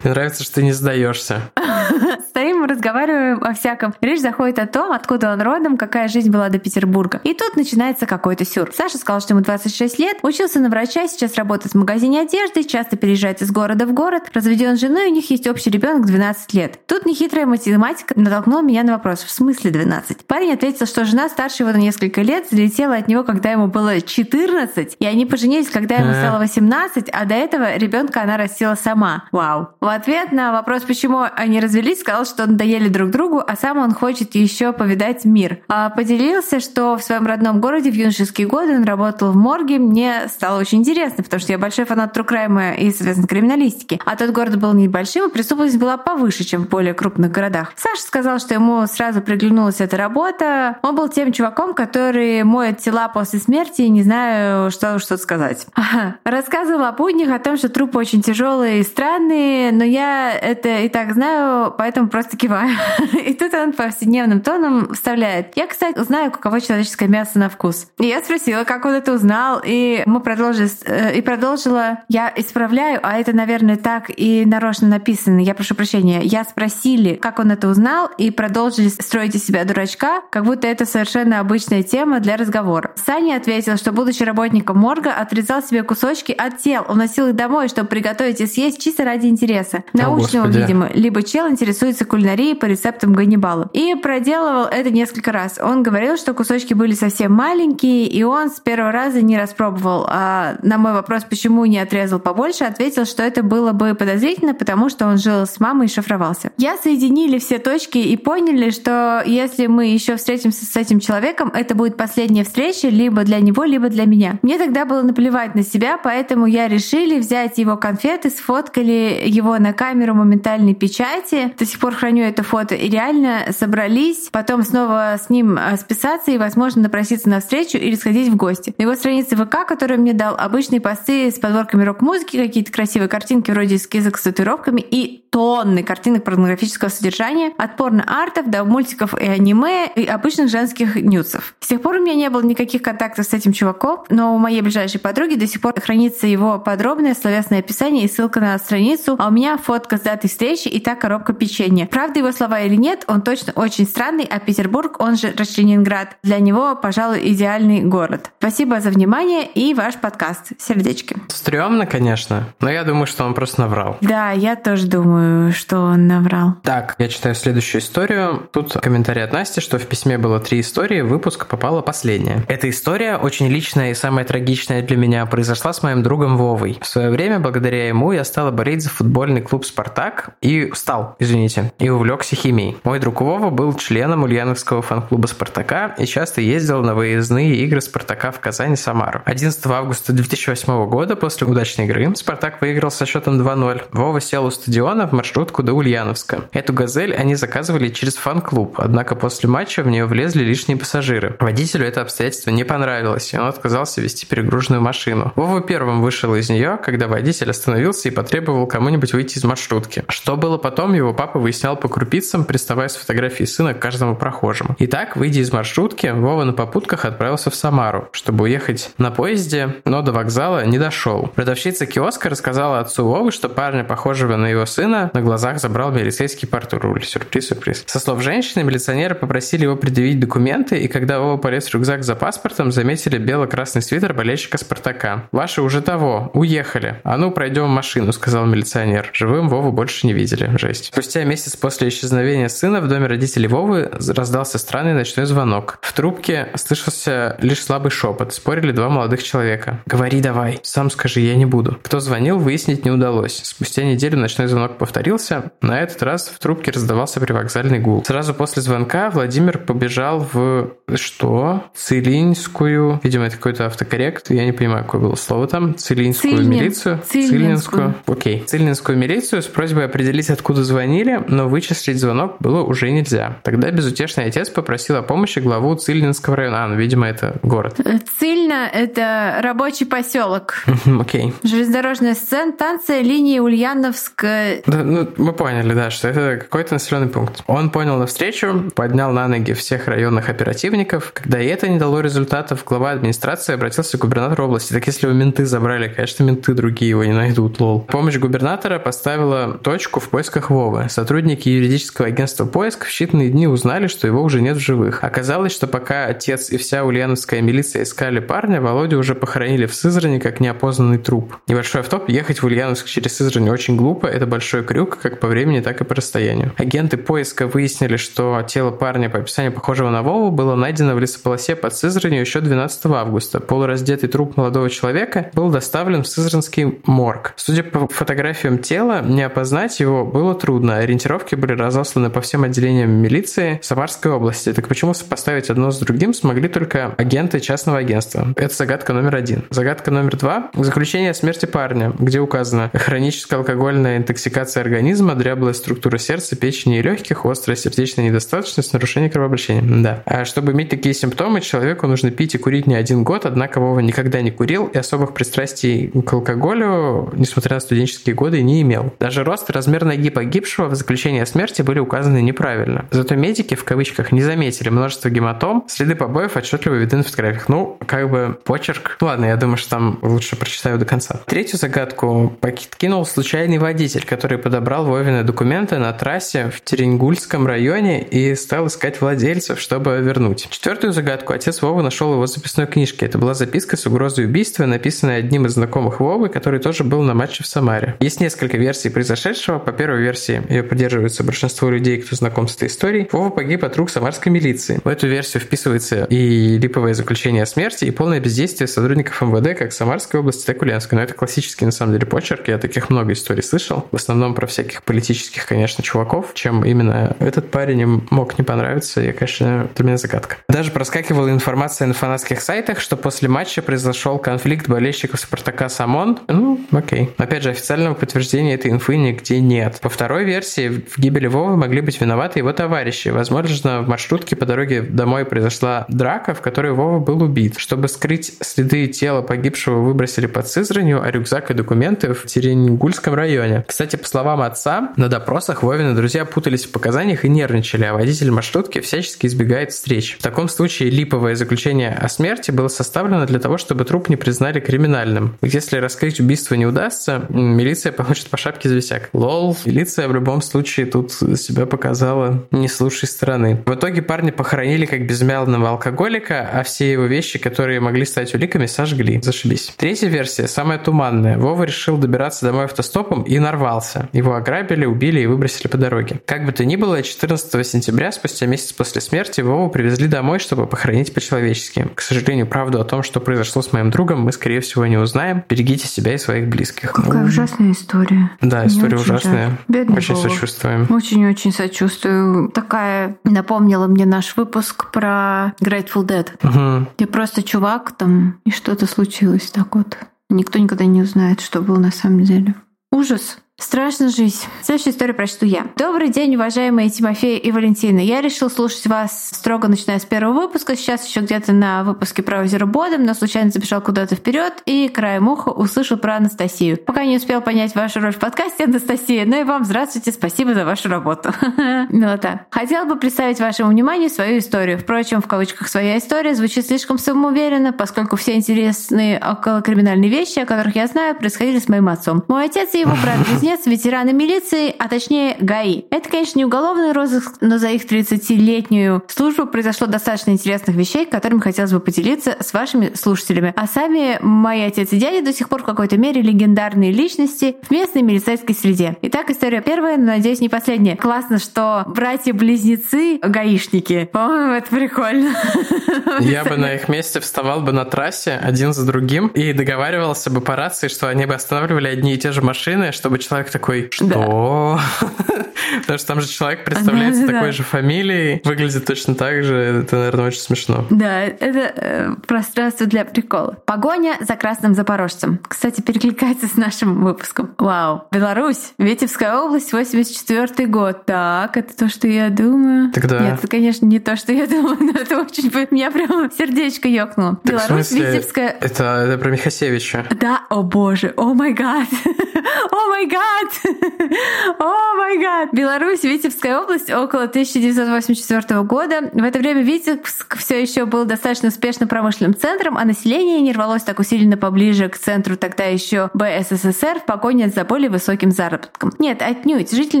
Мне 0.02 0.12
нравится, 0.12 0.42
что 0.44 0.56
ты 0.56 0.62
не 0.62 0.72
сдаешься. 0.72 1.50
Стоим, 2.28 2.64
разговариваем 2.64 3.42
о 3.42 3.54
всяком. 3.54 3.94
Речь 4.00 4.20
заходит 4.20 4.58
о 4.58 4.66
том, 4.66 4.92
откуда 4.92 5.32
он 5.32 5.40
родом, 5.40 5.76
какая 5.76 6.08
жизнь 6.08 6.30
была 6.30 6.48
до 6.48 6.58
Петербурга. 6.58 7.20
И 7.24 7.32
тут 7.34 7.56
начинается 7.56 8.06
какой-то 8.06 8.44
сюр. 8.44 8.70
Саша 8.76 8.98
сказал, 8.98 9.20
что 9.20 9.34
ему 9.34 9.42
26 9.42 9.98
лет, 9.98 10.18
учился 10.22 10.60
на 10.60 10.68
врача, 10.68 11.08
сейчас 11.08 11.34
работает 11.36 11.72
в 11.72 11.78
магазине 11.78 12.20
одежды, 12.20 12.64
часто 12.64 12.96
переезжает 12.96 13.42
из 13.42 13.50
города 13.50 13.86
в 13.86 13.94
город, 13.94 14.24
разведен 14.34 14.76
с 14.76 14.80
женой, 14.80 15.08
у 15.08 15.12
них 15.12 15.30
есть 15.30 15.46
общий 15.46 15.70
ребенок 15.70 16.06
12 16.06 16.52
лет. 16.54 16.78
Тут 16.86 17.06
нехитрая 17.06 17.46
математика 17.46 18.18
натолкнула 18.18 18.62
меня 18.62 18.82
на 18.82 18.92
вопрос, 18.92 19.22
в 19.22 19.30
смысле 19.30 19.70
12? 19.70 20.26
Парень 20.26 20.52
ответил, 20.52 20.86
что 20.86 21.04
жена 21.04 21.28
старше 21.28 21.62
его 21.62 21.72
на 21.72 21.78
несколько 21.78 22.22
лет, 22.22 22.46
залетела 22.50 22.96
от 22.96 23.08
него, 23.08 23.24
когда 23.24 23.50
ему 23.50 23.66
было 23.68 24.00
14, 24.00 24.96
и 24.98 25.06
они 25.06 25.26
поженились, 25.26 25.70
когда 25.70 25.96
ему 25.96 26.12
стало 26.12 26.38
18, 26.38 27.08
а 27.10 27.24
до 27.24 27.34
этого 27.34 27.76
ребенка 27.76 28.22
она 28.22 28.36
растила 28.36 28.74
сама. 28.74 29.24
Вау. 29.32 29.68
В 29.86 29.88
ответ 29.88 30.32
на 30.32 30.50
вопрос, 30.50 30.82
почему 30.82 31.22
они 31.36 31.60
развелись, 31.60 32.00
сказал, 32.00 32.24
что 32.24 32.44
надоели 32.44 32.88
друг 32.88 33.10
другу, 33.10 33.40
а 33.46 33.54
сам 33.54 33.78
он 33.78 33.94
хочет 33.94 34.34
еще 34.34 34.72
повидать 34.72 35.24
мир. 35.24 35.58
А 35.68 35.90
поделился, 35.90 36.58
что 36.58 36.96
в 36.96 37.04
своем 37.04 37.24
родном 37.24 37.60
городе 37.60 37.92
в 37.92 37.94
юношеские 37.94 38.48
годы 38.48 38.74
он 38.74 38.82
работал 38.82 39.30
в 39.30 39.36
морге. 39.36 39.78
Мне 39.78 40.26
стало 40.26 40.58
очень 40.58 40.78
интересно, 40.78 41.22
потому 41.22 41.38
что 41.38 41.52
я 41.52 41.58
большой 41.58 41.84
фанат 41.84 42.12
Трукрайма 42.12 42.72
и, 42.72 42.90
соответственно, 42.90 43.28
криминалистики. 43.28 44.00
А 44.04 44.16
тот 44.16 44.30
город 44.30 44.58
был 44.58 44.72
небольшим, 44.72 45.28
и 45.28 45.32
преступность 45.32 45.78
была 45.78 45.98
повыше, 45.98 46.42
чем 46.42 46.64
в 46.64 46.68
более 46.68 46.92
крупных 46.92 47.30
городах. 47.30 47.72
Саша 47.76 48.02
сказал, 48.02 48.40
что 48.40 48.54
ему 48.54 48.84
сразу 48.88 49.20
приглянулась 49.20 49.80
эта 49.80 49.96
работа. 49.96 50.78
Он 50.82 50.96
был 50.96 51.08
тем 51.08 51.30
чуваком, 51.30 51.74
который 51.74 52.42
моет 52.42 52.78
тела 52.78 53.06
после 53.08 53.38
смерти, 53.38 53.82
и 53.82 53.88
не 53.88 54.02
знаю, 54.02 54.72
что 54.72 54.98
что 54.98 55.16
сказать. 55.16 55.68
Рассказывал 56.24 56.86
о 56.86 56.90
буднях, 56.90 57.30
о 57.30 57.38
том, 57.38 57.56
что 57.56 57.68
трупы 57.68 58.00
очень 58.00 58.20
тяжелые 58.20 58.80
и 58.80 58.82
странные, 58.82 59.75
но 59.76 59.84
я 59.84 60.32
это 60.32 60.80
и 60.80 60.88
так 60.88 61.12
знаю, 61.12 61.74
поэтому 61.76 62.08
просто 62.08 62.36
киваю. 62.36 62.76
И 63.26 63.34
тут 63.34 63.54
он 63.54 63.72
повседневным 63.72 64.40
тоном 64.40 64.92
вставляет. 64.94 65.52
Я, 65.56 65.66
кстати, 65.66 66.02
знаю, 66.02 66.30
каково 66.30 66.60
человеческое 66.60 67.08
мясо 67.08 67.38
на 67.38 67.48
вкус. 67.48 67.88
И 67.98 68.06
я 68.06 68.20
спросила, 68.20 68.64
как 68.64 68.84
он 68.84 68.92
это 68.92 69.12
узнал, 69.12 69.60
и 69.64 70.02
мы 70.06 70.20
продолжили, 70.20 70.70
э, 70.84 71.16
и 71.16 71.20
продолжила. 71.20 71.98
Я 72.08 72.32
исправляю, 72.34 73.00
а 73.02 73.18
это, 73.18 73.32
наверное, 73.32 73.76
так 73.76 74.10
и 74.14 74.44
нарочно 74.46 74.88
написано. 74.88 75.40
Я 75.40 75.54
прошу 75.54 75.74
прощения. 75.74 76.20
Я 76.22 76.44
спросили, 76.44 77.14
как 77.14 77.38
он 77.38 77.50
это 77.50 77.68
узнал, 77.68 78.08
и 78.18 78.30
продолжили 78.30 78.88
строить 78.88 79.34
из 79.34 79.46
себя 79.46 79.64
дурачка, 79.64 80.22
как 80.30 80.44
будто 80.44 80.66
это 80.66 80.86
совершенно 80.86 81.40
обычная 81.40 81.82
тема 81.82 82.20
для 82.20 82.36
разговора. 82.36 82.92
Саня 82.96 83.36
ответил, 83.36 83.76
что, 83.76 83.92
будучи 83.92 84.22
работником 84.22 84.78
морга, 84.78 85.12
отрезал 85.12 85.62
себе 85.62 85.82
кусочки 85.82 86.32
от 86.32 86.58
тел, 86.58 86.84
уносил 86.88 87.28
их 87.28 87.36
домой, 87.36 87.68
чтобы 87.68 87.88
приготовить 87.88 88.40
и 88.40 88.46
съесть 88.46 88.82
чисто 88.82 89.04
ради 89.04 89.26
интереса. 89.26 89.65
Научного, 89.92 90.46
О, 90.46 90.50
видимо. 90.50 90.90
Либо 90.92 91.22
чел 91.22 91.48
интересуется 91.48 92.04
кулинарией 92.04 92.54
по 92.54 92.66
рецептам 92.66 93.12
Ганнибала. 93.12 93.70
И 93.72 93.94
проделывал 93.94 94.64
это 94.64 94.90
несколько 94.90 95.32
раз. 95.32 95.58
Он 95.62 95.82
говорил, 95.82 96.16
что 96.16 96.34
кусочки 96.34 96.74
были 96.74 96.92
совсем 96.92 97.32
маленькие, 97.32 98.06
и 98.06 98.22
он 98.22 98.50
с 98.50 98.60
первого 98.60 98.92
раза 98.92 99.22
не 99.22 99.38
распробовал. 99.38 100.06
А 100.08 100.56
на 100.62 100.78
мой 100.78 100.92
вопрос, 100.92 101.24
почему 101.24 101.64
не 101.64 101.78
отрезал 101.78 102.18
побольше, 102.18 102.64
ответил, 102.64 103.04
что 103.04 103.22
это 103.22 103.42
было 103.42 103.72
бы 103.72 103.94
подозрительно, 103.94 104.54
потому 104.54 104.88
что 104.88 105.06
он 105.06 105.18
жил 105.18 105.46
с 105.46 105.60
мамой 105.60 105.86
и 105.86 105.90
шифровался. 105.90 106.50
Я 106.56 106.76
соединили 106.76 107.38
все 107.38 107.58
точки 107.58 107.98
и 107.98 108.16
поняли, 108.16 108.70
что 108.70 109.22
если 109.24 109.66
мы 109.66 109.86
еще 109.86 110.16
встретимся 110.16 110.64
с 110.64 110.76
этим 110.76 111.00
человеком, 111.00 111.50
это 111.54 111.74
будет 111.74 111.96
последняя 111.96 112.44
встреча 112.44 112.88
либо 112.88 113.24
для 113.24 113.40
него, 113.40 113.64
либо 113.64 113.88
для 113.88 114.04
меня. 114.04 114.38
Мне 114.42 114.58
тогда 114.58 114.84
было 114.84 115.02
наплевать 115.02 115.54
на 115.54 115.62
себя, 115.62 115.98
поэтому 116.02 116.46
я 116.46 116.68
решили 116.68 117.18
взять 117.18 117.58
его 117.58 117.76
конфеты, 117.76 118.30
сфоткали 118.30 119.22
его 119.26 119.55
на 119.58 119.72
камеру 119.72 120.14
моментальной 120.14 120.74
печати. 120.74 121.54
До 121.58 121.64
сих 121.64 121.78
пор 121.78 121.94
храню 121.94 122.24
это 122.24 122.42
фото. 122.42 122.74
И 122.74 122.88
реально 122.88 123.46
собрались 123.56 124.28
потом 124.30 124.62
снова 124.62 125.16
с 125.22 125.30
ним 125.30 125.58
а, 125.58 125.76
списаться 125.76 126.30
и, 126.30 126.38
возможно, 126.38 126.82
напроситься 126.82 127.28
на 127.28 127.40
встречу 127.40 127.78
или 127.78 127.94
сходить 127.94 128.28
в 128.28 128.36
гости. 128.36 128.74
На 128.78 128.82
его 128.82 128.94
странице 128.94 129.36
ВК, 129.36 129.66
который 129.66 129.96
мне 129.96 130.12
дал, 130.12 130.36
обычные 130.36 130.80
посты 130.80 131.30
с 131.30 131.38
подборками 131.38 131.84
рок-музыки, 131.84 132.36
какие-то 132.36 132.72
красивые 132.72 133.08
картинки 133.08 133.50
вроде 133.50 133.76
эскизок 133.76 134.18
с 134.18 134.22
татуировками 134.22 134.80
и 134.80 135.24
тонны 135.30 135.82
картинок 135.82 136.24
порнографического 136.24 136.88
содержания, 136.88 137.52
от 137.58 137.76
порно-артов 137.76 138.48
до 138.50 138.64
мультиков 138.64 139.12
и 139.12 139.26
аниме 139.26 139.86
и 139.94 140.06
обычных 140.06 140.48
женских 140.48 140.96
нюцев. 140.96 141.54
С 141.60 141.68
тех 141.68 141.82
пор 141.82 141.96
у 141.96 142.00
меня 142.00 142.14
не 142.14 142.30
было 142.30 142.42
никаких 142.42 142.80
контактов 142.80 143.26
с 143.26 143.34
этим 143.34 143.52
чуваком, 143.52 144.04
но 144.08 144.34
у 144.34 144.38
моей 144.38 144.62
ближайшей 144.62 144.98
подруги 144.98 145.34
до 145.34 145.46
сих 145.46 145.60
пор 145.60 145.78
хранится 145.78 146.26
его 146.26 146.58
подробное 146.58 147.14
словесное 147.14 147.58
описание 147.58 148.04
и 148.04 148.08
ссылка 148.08 148.40
на 148.40 148.58
страницу, 148.58 149.16
а 149.18 149.28
у 149.28 149.30
меня 149.30 149.45
фотка 149.56 149.96
с 149.96 150.00
датой 150.00 150.28
встречи 150.28 150.68
и 150.68 150.80
та 150.80 150.94
коробка 150.94 151.32
печенья. 151.32 151.86
Правда 151.86 152.18
его 152.18 152.32
слова 152.32 152.60
или 152.60 152.76
нет, 152.76 153.04
он 153.06 153.22
точно 153.22 153.52
очень 153.54 153.86
странный, 153.86 154.24
а 154.24 154.38
Петербург, 154.38 154.96
он 154.98 155.16
же 155.16 155.34
Ленинград, 155.56 156.16
для 156.22 156.38
него, 156.38 156.76
пожалуй, 156.76 157.20
идеальный 157.32 157.82
город. 157.82 158.30
Спасибо 158.38 158.80
за 158.80 158.90
внимание 158.90 159.46
и 159.46 159.74
ваш 159.74 159.94
подкаст. 159.94 160.52
Сердечки. 160.58 161.16
Стремно, 161.28 161.86
конечно, 161.86 162.48
но 162.60 162.70
я 162.70 162.84
думаю, 162.84 163.06
что 163.06 163.24
он 163.24 163.34
просто 163.34 163.62
наврал. 163.62 163.96
Да, 164.00 164.32
я 164.32 164.56
тоже 164.56 164.86
думаю 164.86 165.52
что 165.52 165.78
он 165.78 166.06
наврал. 166.06 166.54
Так, 166.62 166.94
я 166.98 167.08
читаю 167.08 167.34
следующую 167.34 167.80
историю. 167.80 168.48
Тут 168.52 168.74
комментарий 168.74 169.24
от 169.24 169.32
Насти, 169.32 169.60
что 169.60 169.78
в 169.78 169.86
письме 169.86 170.18
было 170.18 170.38
три 170.40 170.60
истории, 170.60 171.00
в 171.00 171.08
выпуск 171.08 171.46
попала 171.46 171.80
последняя. 171.80 172.44
Эта 172.48 172.70
история, 172.70 173.16
очень 173.16 173.48
личная 173.48 173.90
и 173.90 173.94
самая 173.94 174.24
трагичная 174.24 174.82
для 174.82 174.96
меня, 174.96 175.26
произошла 175.26 175.72
с 175.72 175.82
моим 175.82 176.02
другом 176.02 176.36
Вовой. 176.36 176.78
В 176.80 176.86
свое 176.86 177.10
время, 177.10 177.40
благодаря 177.40 177.88
ему, 177.88 178.12
я 178.12 178.24
стала 178.24 178.50
болеть 178.50 178.82
за 178.82 178.90
футбольный 178.90 179.35
клуб 179.40 179.64
«Спартак» 179.64 180.30
и 180.40 180.70
стал, 180.74 181.16
извините. 181.18 181.72
И 181.78 181.88
увлекся 181.88 182.36
химией. 182.36 182.76
Мой 182.84 182.98
друг 182.98 183.20
Вова 183.20 183.50
был 183.50 183.74
членом 183.74 184.22
Ульяновского 184.24 184.82
фан-клуба 184.82 185.26
«Спартака» 185.26 185.94
и 185.98 186.06
часто 186.06 186.40
ездил 186.40 186.82
на 186.82 186.94
выездные 186.94 187.56
игры 187.56 187.80
«Спартака» 187.80 188.30
в 188.30 188.40
Казань 188.40 188.74
и 188.74 188.76
Самару. 188.76 189.22
11 189.24 189.66
августа 189.66 190.12
2008 190.12 190.86
года 190.88 191.16
после 191.16 191.46
удачной 191.46 191.86
игры 191.86 192.14
«Спартак» 192.14 192.60
выиграл 192.60 192.90
со 192.90 193.06
счетом 193.06 193.40
2-0. 193.40 193.82
Вова 193.92 194.20
сел 194.20 194.46
у 194.46 194.50
стадиона 194.50 195.08
в 195.08 195.12
маршрутку 195.12 195.62
до 195.62 195.72
Ульяновска. 195.72 196.48
Эту 196.52 196.72
«Газель» 196.72 197.14
они 197.14 197.34
заказывали 197.34 197.88
через 197.88 198.16
фан-клуб, 198.16 198.76
однако 198.78 199.16
после 199.16 199.48
матча 199.48 199.82
в 199.82 199.88
нее 199.88 200.06
влезли 200.06 200.44
лишние 200.44 200.78
пассажиры. 200.78 201.36
Водителю 201.40 201.86
это 201.86 202.02
обстоятельство 202.02 202.50
не 202.50 202.64
понравилось, 202.64 203.32
и 203.34 203.38
он 203.38 203.46
отказался 203.46 204.00
вести 204.00 204.26
перегруженную 204.26 204.80
машину. 204.80 205.32
Вова 205.36 205.60
первым 205.60 206.02
вышел 206.02 206.34
из 206.34 206.48
нее, 206.48 206.78
когда 206.82 207.08
водитель 207.08 207.50
остановился 207.50 208.08
и 208.08 208.12
потребовал 208.12 208.66
кому-нибудь 208.66 209.12
выйти 209.12 209.25
из 209.34 209.44
маршрутки. 209.44 210.04
Что 210.08 210.36
было 210.36 210.58
потом, 210.58 210.92
его 210.92 211.14
папа 211.14 211.38
выяснял 211.38 211.76
по 211.76 211.88
крупицам, 211.88 212.44
приставая 212.44 212.88
с 212.88 212.96
фотографией 212.96 213.46
сына 213.46 213.72
к 213.74 213.80
каждому 213.80 214.14
прохожему. 214.16 214.76
Итак, 214.78 215.16
выйдя 215.16 215.40
из 215.40 215.52
маршрутки, 215.52 216.08
Вова 216.08 216.44
на 216.44 216.52
попутках 216.52 217.04
отправился 217.04 217.50
в 217.50 217.54
Самару, 217.54 218.08
чтобы 218.12 218.44
уехать 218.44 218.90
на 218.98 219.10
поезде, 219.10 219.76
но 219.84 220.02
до 220.02 220.12
вокзала 220.12 220.64
не 220.64 220.78
дошел. 220.78 221.30
Продавщица 221.34 221.86
киоска 221.86 222.28
рассказала 222.28 222.80
отцу 222.80 223.06
Вовы, 223.06 223.32
что 223.32 223.48
парня, 223.48 223.84
похожего 223.84 224.36
на 224.36 224.46
его 224.46 224.66
сына, 224.66 225.10
на 225.14 225.22
глазах 225.22 225.58
забрал 225.58 225.90
милицейский 225.90 226.46
патруль. 226.46 227.02
Сюрприз, 227.04 227.48
сюрприз. 227.48 227.84
Со 227.86 227.98
слов 227.98 228.22
женщины, 228.22 228.62
милиционеры 228.62 229.14
попросили 229.14 229.62
его 229.62 229.76
предъявить 229.76 230.20
документы, 230.20 230.78
и 230.78 230.88
когда 230.88 231.20
Вова 231.20 231.36
полез 231.36 231.68
в 231.68 231.74
рюкзак 231.74 232.04
за 232.04 232.14
паспортом, 232.14 232.72
заметили 232.72 233.18
бело-красный 233.18 233.82
свитер 233.82 234.12
болельщика 234.14 234.58
Спартака. 234.58 235.24
«Ваши 235.32 235.62
уже 235.62 235.80
того, 235.80 236.30
уехали. 236.34 237.00
А 237.04 237.16
ну, 237.16 237.30
пройдем 237.30 237.68
машину»,— 237.68 238.12
сказал 238.14 238.46
милиционер. 238.46 239.10
Живым 239.16 239.48
Вову 239.48 239.72
больше 239.72 240.06
не 240.06 240.12
видели. 240.12 240.50
Жесть. 240.58 240.86
Спустя 240.86 241.24
месяц 241.24 241.56
после 241.56 241.88
исчезновения 241.88 242.48
сына 242.48 242.82
в 242.82 242.88
доме 242.88 243.06
родителей 243.06 243.48
Вовы 243.48 243.90
раздался 243.90 244.58
странный 244.58 244.92
ночной 244.92 245.24
звонок. 245.24 245.78
В 245.80 245.94
трубке 245.94 246.48
слышался 246.54 247.38
лишь 247.40 247.62
слабый 247.62 247.90
шепот. 247.90 248.34
Спорили 248.34 248.72
два 248.72 248.90
молодых 248.90 249.22
человека. 249.22 249.80
«Говори 249.86 250.20
давай. 250.20 250.60
Сам 250.62 250.90
скажи, 250.90 251.20
я 251.20 251.34
не 251.34 251.46
буду». 251.46 251.78
Кто 251.82 251.98
звонил, 251.98 252.38
выяснить 252.38 252.84
не 252.84 252.90
удалось. 252.90 253.40
Спустя 253.42 253.84
неделю 253.84 254.18
ночной 254.18 254.48
звонок 254.48 254.76
повторился. 254.76 255.50
На 255.62 255.80
этот 255.80 256.02
раз 256.02 256.28
в 256.28 256.38
трубке 256.38 256.70
раздавался 256.70 257.18
привокзальный 257.18 257.78
гул. 257.78 258.04
Сразу 258.04 258.34
после 258.34 258.60
звонка 258.60 259.08
Владимир 259.08 259.56
побежал 259.56 260.28
в... 260.30 260.74
Что? 260.94 261.64
Целинскую... 261.74 263.00
Видимо, 263.02 263.24
это 263.24 263.36
какой-то 263.36 263.64
автокоррект. 263.64 264.30
Я 264.30 264.44
не 264.44 264.52
понимаю, 264.52 264.84
какое 264.84 265.00
было 265.00 265.14
слово 265.14 265.46
там. 265.46 265.74
Целинскую 265.76 266.36
Цильнин. 266.36 266.50
милицию. 266.50 267.00
Цильнинскую. 267.08 267.94
Окей. 268.06 268.44
Цильнинскую 268.46 268.95
милицию 268.96 269.42
с 269.42 269.46
просьбой 269.46 269.86
определить, 269.86 270.30
откуда 270.30 270.64
звонили, 270.64 271.22
но 271.28 271.48
вычислить 271.48 271.98
звонок 271.98 272.36
было 272.40 272.62
уже 272.62 272.90
нельзя. 272.90 273.38
Тогда 273.42 273.70
безутешный 273.70 274.24
отец 274.24 274.50
попросил 274.50 274.96
о 274.96 275.02
помощи 275.02 275.38
главу 275.38 275.74
Цильнинского 275.74 276.36
района. 276.36 276.64
А, 276.64 276.68
ну, 276.68 276.76
видимо, 276.76 277.06
это 277.06 277.36
город. 277.42 277.78
Цильно— 278.18 278.68
это 278.72 279.40
рабочий 279.42 279.86
поселок. 279.86 280.64
Окей. 281.00 281.34
Железнодорожная 281.42 282.14
станция 282.14 283.02
линии 283.02 283.38
Ульяновск. 283.38 284.22
Да, 284.66 284.84
ну, 284.84 285.08
мы 285.16 285.32
поняли, 285.32 285.74
да, 285.74 285.90
что 285.90 286.08
это 286.08 286.38
какой-то 286.42 286.74
населенный 286.74 287.08
пункт. 287.08 287.42
Он 287.46 287.70
понял 287.70 287.96
навстречу, 287.98 288.70
поднял 288.74 289.12
на 289.12 289.28
ноги 289.28 289.52
всех 289.52 289.88
районных 289.88 290.28
оперативников. 290.28 291.12
Когда 291.12 291.40
и 291.40 291.46
это 291.46 291.68
не 291.68 291.78
дало 291.78 292.00
результатов, 292.00 292.64
глава 292.64 292.92
администрации 292.92 293.54
обратился 293.54 293.98
к 293.98 294.00
губернатору 294.00 294.46
области. 294.46 294.72
Так 294.72 294.86
если 294.86 295.06
его 295.06 295.16
менты 295.16 295.46
забрали, 295.46 295.88
конечно, 295.88 296.24
менты 296.24 296.54
другие 296.54 296.90
его 296.90 297.04
не 297.04 297.12
найдут, 297.12 297.60
лол. 297.60 297.80
Помощь 297.82 298.16
губернатора 298.16 298.78
поставила 298.86 299.58
точку 299.58 299.98
в 299.98 300.08
поисках 300.10 300.48
Вовы. 300.48 300.86
Сотрудники 300.88 301.48
юридического 301.48 302.06
агентства 302.06 302.44
«Поиск» 302.44 302.84
в 302.84 302.88
считанные 302.88 303.30
дни 303.30 303.48
узнали, 303.48 303.88
что 303.88 304.06
его 304.06 304.22
уже 304.22 304.40
нет 304.40 304.58
в 304.58 304.60
живых. 304.60 305.02
Оказалось, 305.02 305.50
что 305.50 305.66
пока 305.66 306.06
отец 306.06 306.50
и 306.50 306.56
вся 306.56 306.84
ульяновская 306.84 307.42
милиция 307.42 307.82
искали 307.82 308.20
парня, 308.20 308.60
Володю 308.60 309.00
уже 309.00 309.16
похоронили 309.16 309.66
в 309.66 309.74
Сызрани 309.74 310.20
как 310.20 310.38
неопознанный 310.38 310.98
труп. 310.98 311.34
Небольшой 311.48 311.80
автоп 311.80 312.08
ехать 312.08 312.40
в 312.40 312.46
Ульяновск 312.46 312.86
через 312.86 313.16
Сызрань 313.16 313.50
очень 313.50 313.74
глупо, 313.74 314.06
это 314.06 314.24
большой 314.24 314.62
крюк 314.62 314.98
как 315.02 315.18
по 315.18 315.26
времени, 315.26 315.58
так 315.58 315.80
и 315.80 315.84
по 315.84 315.96
расстоянию. 315.96 316.52
Агенты 316.56 316.96
поиска 316.96 317.48
выяснили, 317.48 317.96
что 317.96 318.40
тело 318.46 318.70
парня 318.70 319.10
по 319.10 319.18
описанию 319.18 319.52
похожего 319.52 319.90
на 319.90 320.02
Вову 320.02 320.30
было 320.30 320.54
найдено 320.54 320.94
в 320.94 321.00
лесополосе 321.00 321.56
под 321.56 321.74
Сызранью 321.74 322.20
еще 322.20 322.40
12 322.40 322.86
августа. 322.86 323.40
Полураздетый 323.40 324.08
труп 324.08 324.36
молодого 324.36 324.70
человека 324.70 325.28
был 325.32 325.50
доставлен 325.50 326.04
в 326.04 326.06
Сызранский 326.06 326.78
морг. 326.84 327.32
Судя 327.34 327.64
по 327.64 327.88
фотографиям 327.88 328.58
тела, 328.58 328.75
не 328.76 329.22
опознать 329.22 329.78
его 329.80 330.04
было 330.04 330.34
трудно. 330.34 330.78
Ориентировки 330.78 331.34
были 331.34 331.52
разосланы 331.52 332.10
по 332.10 332.20
всем 332.20 332.44
отделениям 332.44 332.90
милиции 332.90 333.58
Самарской 333.62 334.12
области. 334.12 334.52
Так 334.52 334.68
почему 334.68 334.94
сопоставить 334.94 335.50
одно 335.50 335.70
с 335.70 335.78
другим 335.78 336.14
смогли 336.14 336.48
только 336.48 336.94
агенты 336.96 337.40
частного 337.40 337.78
агентства? 337.78 338.28
Это 338.36 338.54
загадка 338.54 338.92
номер 338.92 339.16
один. 339.16 339.44
Загадка 339.50 339.90
номер 339.90 340.16
два. 340.16 340.50
Заключение 340.54 341.10
о 341.10 341.14
смерти 341.14 341.46
парня, 341.46 341.92
где 341.98 342.20
указано 342.20 342.70
хроническая 342.74 343.38
алкогольная 343.38 343.98
интоксикация 343.98 344.62
организма, 344.62 345.14
дряблая 345.14 345.54
структура 345.54 345.98
сердца, 345.98 346.36
печени 346.36 346.78
и 346.78 346.82
легких, 346.82 347.24
острая 347.24 347.56
сердечная 347.56 348.06
недостаточность, 348.06 348.72
нарушение 348.72 349.10
кровообращения. 349.10 349.82
Да. 349.82 350.02
А 350.06 350.24
чтобы 350.24 350.52
иметь 350.52 350.68
такие 350.68 350.94
симптомы, 350.94 351.40
человеку 351.40 351.86
нужно 351.86 352.10
пить 352.10 352.34
и 352.34 352.38
курить 352.38 352.66
не 352.66 352.74
один 352.74 353.04
год, 353.04 353.26
однако 353.26 353.60
Вова 353.60 353.80
никогда 353.80 354.20
не 354.22 354.30
курил 354.30 354.66
и 354.66 354.78
особых 354.78 355.14
пристрастий 355.14 355.88
к 355.88 356.12
алкоголю, 356.12 357.12
несмотря 357.14 357.54
на 357.54 357.60
студенческие 357.60 358.14
годы, 358.14 358.42
не 358.42 358.62
имел. 358.62 358.65
Даже 359.00 359.24
рост 359.24 359.48
и 359.50 359.52
размер 359.52 359.84
ноги 359.84 360.10
погибшего 360.10 360.68
в 360.68 360.74
заключении 360.74 361.20
о 361.20 361.26
смерти 361.26 361.62
были 361.62 361.78
указаны 361.78 362.20
неправильно. 362.20 362.86
Зато 362.90 363.14
медики, 363.14 363.54
в 363.54 363.64
кавычках, 363.64 364.12
не 364.12 364.22
заметили 364.22 364.68
множество 364.68 365.08
гематом, 365.08 365.64
следы 365.68 365.94
побоев 365.94 366.36
отчетливо 366.36 366.74
видны 366.74 366.98
на 366.98 367.04
фотографиях. 367.04 367.48
Ну, 367.48 367.78
как 367.86 368.10
бы 368.10 368.38
почерк. 368.44 368.96
Ладно, 369.00 369.26
я 369.26 369.36
думаю, 369.36 369.56
что 369.56 369.70
там 369.70 369.98
лучше 370.02 370.36
прочитаю 370.36 370.78
до 370.78 370.84
конца. 370.84 371.20
Третью 371.26 371.58
загадку 371.58 372.36
подкинул 372.40 373.06
случайный 373.06 373.58
водитель, 373.58 374.04
который 374.04 374.38
подобрал 374.38 374.84
Вовины 374.86 375.22
документы 375.22 375.78
на 375.78 375.92
трассе 375.92 376.50
в 376.50 376.60
Теренгульском 376.62 377.46
районе 377.46 378.02
и 378.02 378.34
стал 378.34 378.66
искать 378.66 379.00
владельцев, 379.00 379.60
чтобы 379.60 379.98
вернуть. 379.98 380.48
Четвертую 380.50 380.92
загадку 380.92 381.32
отец 381.32 381.62
Вовы 381.62 381.82
нашел 381.82 382.12
его 382.12 382.26
записной 382.26 382.66
книжке. 382.66 383.06
Это 383.06 383.18
была 383.18 383.34
записка 383.34 383.76
с 383.76 383.86
угрозой 383.86 384.26
убийства, 384.26 384.66
написанная 384.66 385.18
одним 385.18 385.46
из 385.46 385.52
знакомых 385.52 386.00
Вовы, 386.00 386.28
который 386.28 386.60
тоже 386.60 386.84
был 386.84 387.02
на 387.02 387.14
матче 387.14 387.42
в 387.42 387.46
Самаре. 387.46 387.96
Есть 388.00 388.20
несколько 388.20 388.55
версий 388.56 388.90
произошедшего. 388.90 389.58
По 389.58 389.72
первой 389.72 390.00
версии 390.00 390.42
ее 390.48 390.62
поддерживается 390.62 391.24
большинство 391.24 391.70
людей, 391.70 392.00
кто 392.00 392.16
знаком 392.16 392.48
с 392.48 392.56
этой 392.56 392.68
историей. 392.68 393.08
Вова 393.12 393.30
погиб 393.30 393.64
от 393.64 393.76
рук 393.76 393.90
самарской 393.90 394.32
милиции. 394.32 394.80
В 394.82 394.88
эту 394.88 395.06
версию 395.06 395.42
вписывается 395.42 396.04
и 396.04 396.58
липовое 396.58 396.94
заключение 396.94 397.42
о 397.42 397.46
смерти, 397.46 397.84
и 397.84 397.90
полное 397.90 398.20
бездействие 398.20 398.68
сотрудников 398.68 399.20
МВД 399.22 399.58
как 399.58 399.72
Самарской 399.72 400.20
области, 400.20 400.46
так 400.46 400.56
и 400.56 400.60
Ульяновской. 400.60 400.96
Но 400.96 401.04
это 401.04 401.14
классический, 401.14 401.64
на 401.64 401.72
самом 401.72 401.92
деле, 401.92 402.06
почерк. 402.06 402.48
Я 402.48 402.58
таких 402.58 402.90
много 402.90 403.12
историй 403.12 403.42
слышал. 403.42 403.86
В 403.90 403.96
основном 403.96 404.34
про 404.34 404.46
всяких 404.46 404.82
политических, 404.82 405.46
конечно, 405.46 405.82
чуваков. 405.82 406.32
Чем 406.34 406.64
именно 406.64 407.16
этот 407.20 407.50
парень 407.50 407.80
им 407.80 408.06
мог 408.10 408.38
не 408.38 408.44
понравиться, 408.44 409.00
я, 409.00 409.12
конечно, 409.12 409.68
для 409.74 409.84
меня 409.84 409.96
загадка. 409.96 410.36
Даже 410.48 410.70
проскакивала 410.70 411.30
информация 411.30 411.86
на 411.86 411.94
фанатских 411.94 412.40
сайтах, 412.40 412.80
что 412.80 412.96
после 412.96 413.28
матча 413.28 413.62
произошел 413.62 414.18
конфликт 414.18 414.68
болельщиков 414.68 415.20
Спартака 415.20 415.68
с 415.68 415.80
ОМОН. 415.80 416.20
Ну, 416.28 416.60
окей. 416.70 417.10
Опять 417.18 417.42
же, 417.42 417.50
официального 417.50 417.94
подтверждения 417.94 418.45
этой 418.54 418.70
инфы 418.70 418.96
нигде 418.96 419.40
нет. 419.40 419.78
По 419.80 419.88
второй 419.88 420.24
версии, 420.24 420.82
в 420.88 420.98
гибели 420.98 421.26
Вовы 421.26 421.56
могли 421.56 421.80
быть 421.80 422.00
виноваты 422.00 422.40
его 422.40 422.52
товарищи. 422.52 423.08
Возможно, 423.08 423.82
в 423.82 423.88
маршрутке 423.88 424.36
по 424.36 424.46
дороге 424.46 424.82
домой 424.82 425.24
произошла 425.24 425.86
драка, 425.88 426.34
в 426.34 426.40
которой 426.40 426.72
Вова 426.72 426.98
был 426.98 427.22
убит. 427.22 427.54
Чтобы 427.58 427.88
скрыть 427.88 428.34
следы 428.40 428.86
тела 428.86 429.22
погибшего, 429.22 429.80
выбросили 429.80 430.26
под 430.26 430.48
Сызранью, 430.48 431.02
а 431.02 431.10
рюкзак 431.10 431.50
и 431.50 431.54
документы 431.54 432.14
в 432.14 432.26
Теренгульском 432.26 433.14
районе. 433.14 433.64
Кстати, 433.66 433.96
по 433.96 434.06
словам 434.06 434.42
отца, 434.42 434.92
на 434.96 435.08
допросах 435.08 435.62
Вовины 435.62 435.94
друзья 435.94 436.24
путались 436.24 436.64
в 436.64 436.70
показаниях 436.70 437.24
и 437.24 437.28
нервничали, 437.28 437.84
а 437.84 437.94
водитель 437.94 438.30
маршрутки 438.30 438.80
всячески 438.80 439.26
избегает 439.26 439.72
встреч. 439.72 440.16
В 440.18 440.22
таком 440.22 440.48
случае 440.48 440.90
липовое 440.90 441.34
заключение 441.34 441.90
о 441.90 442.08
смерти 442.08 442.50
было 442.50 442.68
составлено 442.68 443.26
для 443.26 443.38
того, 443.38 443.58
чтобы 443.58 443.84
труп 443.84 444.08
не 444.08 444.16
признали 444.16 444.60
криминальным. 444.60 445.36
Если 445.42 445.78
раскрыть 445.78 446.20
убийство 446.20 446.54
не 446.54 446.66
удастся, 446.66 447.26
милиция 447.28 447.92
получит 447.92 448.28
по 448.36 448.42
шапке 448.42 448.68
за 448.68 448.74
висяк. 448.74 449.08
Лол, 449.14 449.56
милиция 449.64 450.08
в 450.08 450.12
любом 450.12 450.42
случае 450.42 450.84
тут 450.84 451.10
себя 451.10 451.64
показала 451.64 452.46
не 452.50 452.68
с 452.68 452.78
лучшей 452.80 453.08
стороны. 453.08 453.62
В 453.64 453.74
итоге 453.74 454.02
парня 454.02 454.30
похоронили 454.30 454.84
как 454.84 455.06
безмялого 455.06 455.70
алкоголика, 455.70 456.46
а 456.52 456.62
все 456.62 456.92
его 456.92 457.04
вещи, 457.04 457.38
которые 457.38 457.80
могли 457.80 458.04
стать 458.04 458.34
уликами, 458.34 458.66
сожгли. 458.66 459.20
Зашибись. 459.22 459.72
Третья 459.78 460.08
версия, 460.08 460.48
самая 460.48 460.78
туманная. 460.78 461.38
Вова 461.38 461.62
решил 461.62 461.96
добираться 461.96 462.44
домой 462.44 462.66
автостопом 462.66 463.22
и 463.22 463.38
нарвался. 463.38 464.10
Его 464.12 464.34
ограбили, 464.34 464.84
убили 464.84 465.20
и 465.20 465.26
выбросили 465.26 465.68
по 465.68 465.78
дороге. 465.78 466.20
Как 466.26 466.44
бы 466.44 466.52
то 466.52 466.66
ни 466.66 466.76
было, 466.76 467.02
14 467.02 467.66
сентября, 467.66 468.12
спустя 468.12 468.44
месяц 468.44 468.74
после 468.74 469.00
смерти, 469.00 469.40
Вову 469.40 469.70
привезли 469.70 470.08
домой, 470.08 470.40
чтобы 470.40 470.66
похоронить 470.66 471.14
по-человечески. 471.14 471.88
К 471.94 472.02
сожалению, 472.02 472.46
правду 472.46 472.82
о 472.82 472.84
том, 472.84 473.02
что 473.02 473.18
произошло 473.20 473.62
с 473.62 473.72
моим 473.72 473.90
другом, 473.90 474.20
мы, 474.20 474.32
скорее 474.32 474.60
всего, 474.60 474.84
не 474.84 474.98
узнаем. 474.98 475.42
Берегите 475.48 475.88
себя 475.88 476.12
и 476.12 476.18
своих 476.18 476.48
близких. 476.48 476.92
Какая 476.92 477.24
ужасная 477.24 477.72
история. 477.72 478.25
Да, 478.40 478.66
история 478.66 478.96
ужасная. 478.96 479.58
Бедный 479.68 479.96
Очень 479.98 480.14
Вова. 480.14 480.28
сочувствуем. 480.28 480.86
Очень-очень 480.90 481.52
сочувствую. 481.52 482.50
Такая 482.50 483.16
напомнила 483.24 483.86
мне 483.86 484.06
наш 484.06 484.36
выпуск 484.36 484.90
про 484.90 485.54
Grateful 485.60 486.06
Dead. 486.06 486.28
Угу. 486.42 486.88
Где 486.96 487.06
просто 487.06 487.42
чувак 487.42 487.92
там, 487.92 488.40
и 488.44 488.50
что-то 488.50 488.86
случилось 488.86 489.50
так 489.50 489.74
вот. 489.74 489.96
Никто 490.28 490.58
никогда 490.58 490.84
не 490.84 491.02
узнает, 491.02 491.40
что 491.40 491.60
было 491.60 491.78
на 491.78 491.92
самом 491.92 492.24
деле. 492.24 492.54
Ужас. 492.90 493.38
Страшно 493.58 494.10
жить. 494.10 494.46
Следующую 494.62 494.92
историю 494.92 495.16
прочту 495.16 495.46
я. 495.46 495.68
Добрый 495.76 496.10
день, 496.10 496.34
уважаемые 496.34 496.90
Тимофей 496.90 497.38
и 497.38 497.50
Валентина. 497.50 498.00
Я 498.00 498.20
решил 498.20 498.50
слушать 498.50 498.86
вас 498.86 499.30
строго 499.32 499.66
начиная 499.66 499.98
с 499.98 500.04
первого 500.04 500.42
выпуска. 500.42 500.76
Сейчас 500.76 501.06
еще 501.08 501.20
где-то 501.20 501.54
на 501.54 501.82
выпуске 501.82 502.22
про 502.22 502.42
озеро 502.42 502.66
Бодом, 502.66 503.04
но 503.04 503.14
случайно 503.14 503.50
забежал 503.50 503.80
куда-то 503.80 504.14
вперед 504.14 504.52
и 504.66 504.88
краем 504.88 505.28
уха 505.28 505.48
услышал 505.48 505.96
про 505.96 506.16
Анастасию. 506.16 506.76
Пока 506.76 507.06
не 507.06 507.16
успел 507.16 507.40
понять 507.40 507.74
вашу 507.74 508.00
роль 508.00 508.12
в 508.12 508.18
подкасте, 508.18 508.64
Анастасия. 508.64 509.24
Ну 509.24 509.40
и 509.40 509.44
вам 509.44 509.64
здравствуйте, 509.64 510.12
спасибо 510.12 510.52
за 510.52 510.66
вашу 510.66 510.90
работу. 510.90 511.32
Милота. 511.88 512.44
Хотела 512.50 512.84
бы 512.84 512.96
представить 512.96 513.40
вашему 513.40 513.70
вниманию 513.70 514.10
свою 514.10 514.38
историю. 514.38 514.78
Впрочем, 514.78 515.22
в 515.22 515.26
кавычках 515.28 515.68
«своя 515.68 515.96
история» 515.96 516.34
звучит 516.34 516.66
слишком 516.66 516.98
самоуверенно, 516.98 517.72
поскольку 517.72 518.16
все 518.16 518.34
интересные 518.34 519.18
околокриминальные 519.18 520.10
вещи, 520.10 520.40
о 520.40 520.44
которых 520.44 520.76
я 520.76 520.86
знаю, 520.88 521.16
происходили 521.16 521.58
с 521.58 521.68
моим 521.68 521.88
отцом. 521.88 522.22
Мой 522.28 522.44
отец 522.44 522.74
и 522.74 522.80
его 522.80 522.92
брат 523.02 523.16
близнец 523.46 523.66
ветераны 523.66 524.12
милиции, 524.12 524.74
а 524.76 524.88
точнее 524.88 525.36
ГАИ. 525.38 525.84
Это, 525.90 526.08
конечно, 526.08 526.38
не 526.38 526.44
уголовный 526.44 526.90
розыск, 526.90 527.36
но 527.40 527.58
за 527.58 527.68
их 527.68 527.84
30-летнюю 527.84 529.04
службу 529.08 529.46
произошло 529.46 529.86
достаточно 529.86 530.32
интересных 530.32 530.74
вещей, 530.74 531.06
которыми 531.06 531.38
хотелось 531.38 531.70
бы 531.70 531.78
поделиться 531.78 532.36
с 532.40 532.52
вашими 532.52 532.92
слушателями. 532.94 533.54
А 533.56 533.68
сами 533.68 534.18
мои 534.20 534.62
отец 534.62 534.92
и 534.92 534.98
дядя 534.98 535.24
до 535.24 535.32
сих 535.32 535.48
пор 535.48 535.62
в 535.62 535.64
какой-то 535.64 535.96
мере 535.96 536.22
легендарные 536.22 536.90
личности 536.90 537.56
в 537.62 537.70
местной 537.70 538.02
милицейской 538.02 538.54
среде. 538.54 538.96
Итак, 539.02 539.30
история 539.30 539.60
первая, 539.60 539.96
но, 539.96 540.06
надеюсь, 540.06 540.40
не 540.40 540.48
последняя. 540.48 540.96
Классно, 540.96 541.38
что 541.38 541.84
братья-близнецы 541.86 543.20
гаишники. 543.22 544.08
По-моему, 544.12 544.54
это 544.54 544.68
прикольно. 544.68 545.36
Я 546.20 546.44
бы 546.44 546.56
на 546.56 546.74
их 546.74 546.88
месте 546.88 547.20
вставал 547.20 547.60
бы 547.60 547.70
на 547.70 547.84
трассе 547.84 548.40
один 548.42 548.72
за 548.72 548.84
другим 548.84 549.28
и 549.28 549.52
договаривался 549.52 550.30
бы 550.30 550.40
по 550.40 550.56
рации, 550.56 550.88
что 550.88 551.08
они 551.08 551.26
бы 551.26 551.34
останавливали 551.34 551.86
одни 551.86 552.14
и 552.14 552.18
те 552.18 552.32
же 552.32 552.42
машины, 552.42 552.90
чтобы 552.90 553.20
человек 553.20 553.35
человек 553.36 553.50
такой, 553.50 553.88
что? 553.92 554.80
Потому 555.80 555.98
что 555.98 556.08
там 556.08 556.20
же 556.20 556.28
человек 556.28 556.64
представляется 556.64 557.26
такой 557.26 557.52
же 557.52 557.62
фамилией, 557.62 558.40
выглядит 558.44 558.84
точно 558.84 559.14
так 559.14 559.42
же. 559.42 559.54
Это, 559.54 559.96
наверное, 559.96 560.26
очень 560.26 560.40
смешно. 560.40 560.86
Да, 560.90 561.22
это 561.22 561.72
э, 561.76 562.14
пространство 562.26 562.86
для 562.86 563.04
прикола. 563.04 563.58
Погоня 563.66 564.16
за 564.20 564.36
красным 564.36 564.74
запорожцем. 564.74 565.40
Кстати, 565.46 565.80
перекликается 565.80 566.46
с 566.46 566.56
нашим 566.56 567.02
выпуском. 567.04 567.54
Вау. 567.58 568.04
Беларусь, 568.10 568.72
Витебская 568.78 569.36
область, 569.38 569.72
84 569.72 570.68
год. 570.68 571.04
Так, 571.04 571.56
это 571.56 571.76
то, 571.76 571.88
что 571.88 572.06
я 572.06 572.30
думаю. 572.30 572.92
Тогда... 572.92 573.18
Нет, 573.20 573.38
это, 573.38 573.48
конечно, 573.48 573.86
не 573.86 573.98
то, 573.98 574.16
что 574.16 574.32
я 574.32 574.46
думаю, 574.46 574.78
но 574.80 574.92
это 574.92 575.20
очень... 575.20 575.52
Меня 575.70 575.90
прямо 575.90 576.30
сердечко 576.36 576.88
ёкнуло. 576.88 577.40
Так, 577.42 577.52
Беларусь, 577.52 577.88
смысле, 577.88 578.12
Витебская... 578.12 578.56
Это, 578.60 578.84
это 579.08 579.18
про 579.18 579.30
Михасевича. 579.30 580.06
Да, 580.10 580.42
о 580.48 580.62
боже, 580.62 581.12
о 581.16 581.34
май 581.34 581.52
гад. 581.52 581.88
О 582.70 582.88
май 582.88 583.06
гад! 583.06 583.25
О 584.58 584.94
май 584.96 585.18
гад! 585.18 585.50
Беларусь, 585.52 586.02
Витебская 586.02 586.60
область, 586.60 586.90
около 586.90 587.24
1984 587.24 588.62
года. 588.62 589.10
В 589.12 589.22
это 589.22 589.38
время 589.38 589.62
Витебск 589.62 590.36
все 590.36 590.60
еще 590.60 590.84
был 590.84 591.04
достаточно 591.04 591.48
успешным 591.48 591.88
промышленным 591.88 592.36
центром, 592.36 592.76
а 592.76 592.84
население 592.84 593.40
не 593.40 593.52
рвалось 593.52 593.82
так 593.82 593.98
усиленно 593.98 594.36
поближе 594.36 594.88
к 594.88 594.98
центру 594.98 595.36
тогда 595.36 595.64
еще 595.64 596.10
БССР 596.14 597.00
в 597.00 597.06
погоне 597.06 597.48
за 597.48 597.64
более 597.64 597.90
высоким 597.90 598.30
заработком. 598.30 598.92
Нет, 598.98 599.22
отнюдь. 599.22 599.70
Жители 599.72 600.00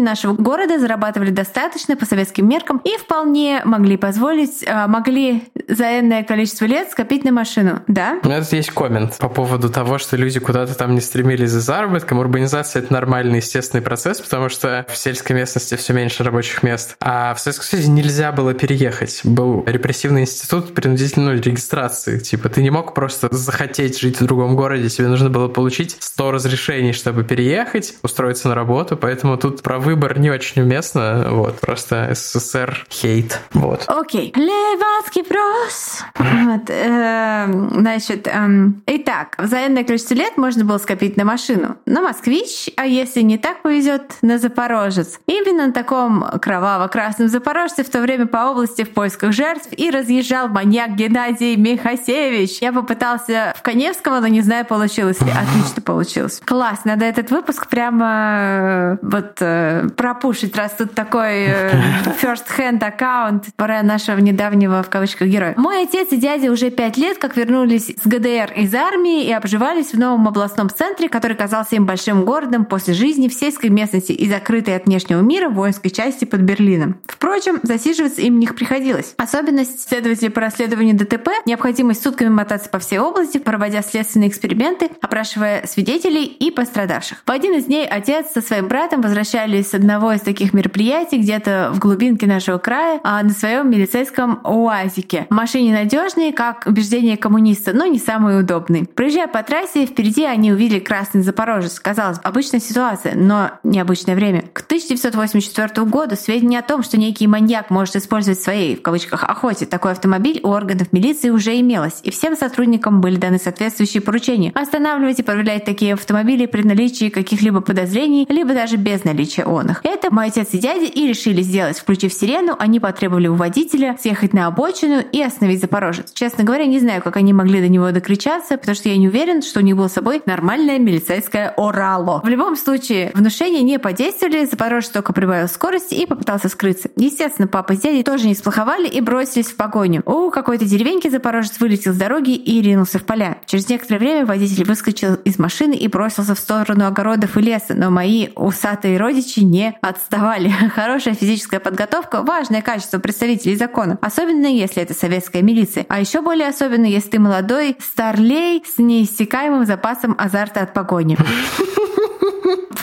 нашего 0.00 0.34
города 0.34 0.78
зарабатывали 0.78 1.30
достаточно 1.30 1.96
по 1.96 2.04
советским 2.06 2.48
меркам 2.48 2.80
и 2.84 2.96
вполне 2.98 3.62
могли 3.64 3.96
позволить, 3.96 4.64
а, 4.66 4.86
могли 4.86 5.44
за 5.68 6.00
энное 6.00 6.22
количество 6.22 6.64
лет 6.64 6.90
скопить 6.90 7.24
на 7.24 7.32
машину. 7.32 7.82
Да? 7.86 8.18
У 8.22 8.26
меня 8.26 8.40
тут 8.40 8.52
есть 8.52 8.70
коммент 8.70 9.18
по 9.18 9.28
поводу 9.28 9.70
того, 9.70 9.98
что 9.98 10.16
люди 10.16 10.40
куда-то 10.40 10.74
там 10.74 10.94
не 10.94 11.00
стремились 11.00 11.50
за 11.50 11.60
заработком. 11.60 12.18
Урбанизация— 12.18 12.82
это 12.82 12.92
нормальный, 13.16 13.38
естественный 13.38 13.82
процесс, 13.82 14.20
потому 14.20 14.50
что 14.50 14.84
в 14.88 14.96
сельской 14.96 15.34
местности 15.34 15.74
все 15.76 15.94
меньше 15.94 16.22
рабочих 16.22 16.62
мест. 16.62 16.96
А 17.00 17.32
в 17.34 17.40
Советском 17.40 17.66
Союзе 17.66 17.88
нельзя 17.88 18.30
было 18.30 18.52
переехать. 18.52 19.22
Был 19.24 19.64
репрессивный 19.66 20.22
институт 20.22 20.74
принудительной 20.74 21.40
регистрации. 21.40 22.18
Типа 22.18 22.50
ты 22.50 22.62
не 22.62 22.68
мог 22.68 22.92
просто 22.92 23.28
захотеть 23.30 23.98
жить 23.98 24.20
в 24.20 24.26
другом 24.26 24.54
городе, 24.54 24.90
тебе 24.90 25.08
нужно 25.08 25.30
было 25.30 25.48
получить 25.48 25.96
100 25.98 26.30
разрешений, 26.30 26.92
чтобы 26.92 27.24
переехать, 27.24 27.94
устроиться 28.02 28.48
на 28.48 28.54
работу, 28.54 28.98
поэтому 28.98 29.38
тут 29.38 29.62
про 29.62 29.78
выбор 29.78 30.18
не 30.18 30.30
очень 30.30 30.60
уместно. 30.60 31.28
Вот, 31.30 31.58
просто 31.60 32.12
СССР 32.14 32.86
хейт. 32.90 33.40
Вот. 33.54 33.84
Окей. 33.86 34.32
Левацкий 34.36 35.24
прос. 35.24 36.02
Вот, 36.18 36.68
эм, 36.68 37.70
значит, 37.80 38.28
эм, 38.28 38.82
итак, 38.86 39.36
за 39.38 39.66
энное 39.66 39.84
количество 39.84 40.14
лет 40.14 40.36
можно 40.36 40.66
было 40.66 40.76
скопить 40.78 41.16
на 41.16 41.24
машину. 41.24 41.76
На 41.86 42.02
москвич, 42.02 42.68
а 42.76 42.84
если 42.84 43.05
не 43.14 43.38
так 43.38 43.62
повезет, 43.62 44.16
на 44.22 44.38
запорожец. 44.38 45.20
Именно 45.26 45.66
на 45.68 45.72
таком 45.72 46.24
кроваво-красном 46.40 47.28
запорожце 47.28 47.84
в 47.84 47.90
то 47.90 48.00
время 48.00 48.26
по 48.26 48.50
области 48.50 48.84
в 48.84 48.90
поисках 48.90 49.32
жертв 49.32 49.68
и 49.76 49.90
разъезжал 49.90 50.48
маньяк 50.48 50.94
Геннадий 50.96 51.56
Михасевич. 51.56 52.58
Я 52.60 52.72
попытался 52.72 53.54
в 53.56 53.62
Коневского, 53.62 54.20
но 54.20 54.26
не 54.26 54.40
знаю, 54.40 54.64
получилось 54.64 55.20
ли. 55.20 55.30
Отлично 55.30 55.82
получилось. 55.82 56.40
Класс, 56.44 56.84
надо 56.84 57.04
этот 57.04 57.30
выпуск 57.30 57.68
прямо 57.68 58.06
э, 58.40 58.96
вот 59.02 59.36
э, 59.40 59.88
пропушить, 59.96 60.56
раз 60.56 60.72
тут 60.72 60.94
такой 60.94 61.46
э, 61.46 61.70
first-hand 62.22 62.82
аккаунт 62.84 63.46
про 63.56 63.82
нашего 63.82 64.18
недавнего 64.18 64.82
в 64.82 64.90
кавычках 64.90 65.28
героя. 65.28 65.54
Мой 65.56 65.82
отец 65.82 66.12
и 66.12 66.16
дядя 66.16 66.50
уже 66.50 66.70
пять 66.70 66.96
лет 66.96 67.18
как 67.18 67.36
вернулись 67.36 67.86
с 67.88 68.06
ГДР 68.06 68.52
из 68.56 68.74
армии 68.74 69.24
и 69.24 69.32
обживались 69.32 69.92
в 69.92 69.98
новом 69.98 70.28
областном 70.28 70.70
центре, 70.70 71.08
который 71.08 71.36
казался 71.36 71.76
им 71.76 71.86
большим 71.86 72.24
городом 72.24 72.64
после 72.64 72.94
жизни 72.96 73.28
в 73.28 73.34
сельской 73.34 73.70
местности 73.70 74.12
и 74.12 74.28
закрытой 74.28 74.76
от 74.76 74.86
внешнего 74.86 75.20
мира 75.20 75.48
воинской 75.48 75.90
части 75.90 76.24
под 76.24 76.40
Берлином. 76.40 76.96
Впрочем, 77.06 77.60
засиживаться 77.62 78.20
им 78.22 78.38
не 78.38 78.46
приходилось. 78.46 79.14
Особенность 79.16 79.88
следователей 79.88 80.30
по 80.30 80.40
расследованию 80.40 80.96
ДТП— 80.96 81.28
необходимость 81.46 82.02
сутками 82.02 82.28
мотаться 82.28 82.68
по 82.68 82.78
всей 82.78 82.98
области, 82.98 83.38
проводя 83.38 83.82
следственные 83.82 84.28
эксперименты, 84.28 84.90
опрашивая 85.00 85.66
свидетелей 85.66 86.24
и 86.24 86.50
пострадавших. 86.50 87.22
В 87.26 87.30
один 87.30 87.54
из 87.54 87.66
дней 87.66 87.86
отец 87.86 88.32
со 88.32 88.40
своим 88.40 88.68
братом 88.68 89.00
возвращались 89.00 89.70
с 89.70 89.74
одного 89.74 90.12
из 90.12 90.20
таких 90.20 90.52
мероприятий 90.54 91.18
где-то 91.18 91.70
в 91.74 91.78
глубинке 91.78 92.26
нашего 92.26 92.58
края 92.58 93.00
а 93.02 93.22
на 93.22 93.30
своем 93.30 93.70
милицейском 93.70 94.40
УАЗике. 94.44 95.26
Машине 95.30 95.72
надежные, 95.72 96.32
как 96.32 96.64
убеждение 96.66 97.16
коммуниста, 97.16 97.72
но 97.72 97.86
не 97.86 97.98
самый 97.98 98.40
удобный. 98.40 98.86
Проезжая 98.86 99.28
по 99.28 99.42
трассе, 99.42 99.86
впереди 99.86 100.24
они 100.24 100.52
увидели 100.52 100.78
красный 100.78 101.22
Запорожец. 101.22 101.78
Казалось, 101.80 102.18
обычная 102.22 102.60
ситуация, 102.60 102.75
но 103.14 103.52
необычное 103.62 104.14
время. 104.14 104.44
К 104.52 104.60
1984 104.60 105.86
году 105.86 106.16
сведения 106.16 106.58
о 106.58 106.62
том, 106.62 106.82
что 106.82 106.98
некий 106.98 107.26
маньяк 107.26 107.70
может 107.70 107.96
использовать 107.96 108.38
в 108.38 108.42
своей, 108.42 108.76
в 108.76 108.82
кавычках, 108.82 109.24
охоте 109.24 109.66
такой 109.66 109.92
автомобиль 109.92 110.40
у 110.42 110.48
органов 110.48 110.92
милиции 110.92 111.30
уже 111.30 111.58
имелось, 111.58 112.00
и 112.02 112.10
всем 112.10 112.36
сотрудникам 112.36 113.00
были 113.00 113.16
даны 113.16 113.38
соответствующие 113.38 114.00
поручения 114.00 114.52
останавливать 114.54 115.18
и 115.20 115.22
проверять 115.22 115.64
такие 115.64 115.94
автомобили 115.94 116.46
при 116.46 116.62
наличии 116.62 117.08
каких-либо 117.08 117.60
подозрений, 117.60 118.26
либо 118.28 118.54
даже 118.54 118.76
без 118.76 119.04
наличия 119.04 119.44
он 119.44 119.70
их. 119.70 119.80
Это 119.84 120.12
мой 120.12 120.26
отец 120.26 120.48
и 120.52 120.58
дядя 120.58 120.84
и 120.86 121.06
решили 121.06 121.42
сделать. 121.42 121.78
Включив 121.78 122.12
сирену, 122.12 122.56
они 122.58 122.80
потребовали 122.80 123.28
у 123.28 123.34
водителя 123.34 123.96
съехать 124.00 124.32
на 124.32 124.46
обочину 124.46 125.00
и 125.00 125.22
остановить 125.22 125.60
Запорожец. 125.60 126.12
Честно 126.12 126.44
говоря, 126.44 126.66
не 126.66 126.80
знаю, 126.80 127.02
как 127.02 127.16
они 127.16 127.32
могли 127.32 127.60
до 127.60 127.68
него 127.68 127.90
докричаться, 127.90 128.58
потому 128.58 128.74
что 128.74 128.88
я 128.88 128.96
не 128.96 129.08
уверен, 129.08 129.42
что 129.42 129.60
у 129.60 129.62
них 129.62 129.76
было 129.76 129.88
с 129.88 129.94
собой 129.94 130.22
нормальное 130.26 130.78
милицейское 130.78 131.54
орало. 131.56 132.20
В 132.22 132.28
любом 132.28 132.56
случае, 132.56 132.65
внушения 133.14 133.62
не 133.62 133.78
подействовали, 133.78 134.44
Запорожец 134.44 134.90
только 134.90 135.12
прибавил 135.12 135.48
скорости 135.48 135.94
и 135.94 136.06
попытался 136.06 136.48
скрыться. 136.48 136.90
Естественно, 136.96 137.48
папа 137.48 137.74
с 137.74 137.80
дядей 137.80 138.02
тоже 138.02 138.26
не 138.26 138.34
сплоховали 138.34 138.88
и 138.88 139.00
бросились 139.00 139.46
в 139.46 139.56
погоню. 139.56 140.02
У 140.04 140.30
какой-то 140.30 140.64
деревеньки 140.64 141.08
Запорожец 141.08 141.60
вылетел 141.60 141.92
с 141.92 141.96
дороги 141.96 142.32
и 142.32 142.60
ринулся 142.60 142.98
в 142.98 143.04
поля. 143.04 143.38
Через 143.46 143.68
некоторое 143.68 143.98
время 143.98 144.26
водитель 144.26 144.64
выскочил 144.64 145.14
из 145.14 145.38
машины 145.38 145.74
и 145.74 145.88
бросился 145.88 146.34
в 146.34 146.38
сторону 146.38 146.86
огородов 146.86 147.36
и 147.36 147.40
леса, 147.40 147.74
но 147.74 147.90
мои 147.90 148.28
усатые 148.34 148.98
родичи 148.98 149.40
не 149.40 149.76
отставали. 149.80 150.48
Хорошая 150.74 151.14
физическая 151.14 151.60
подготовка– 151.60 152.22
важное 152.24 152.62
качество 152.62 152.98
представителей 152.98 153.56
закона, 153.56 153.98
особенно 154.00 154.46
если 154.46 154.82
это 154.82 154.94
советская 154.94 155.42
милиция. 155.42 155.86
А 155.88 156.00
еще 156.00 156.20
более 156.20 156.48
особенно, 156.48 156.86
если 156.86 157.10
ты 157.10 157.18
молодой 157.18 157.76
старлей 157.80 158.64
с 158.66 158.78
неиссякаемым 158.78 159.66
запасом 159.66 160.14
азарта 160.18 160.62
от 160.62 160.72
погони. 160.72 161.16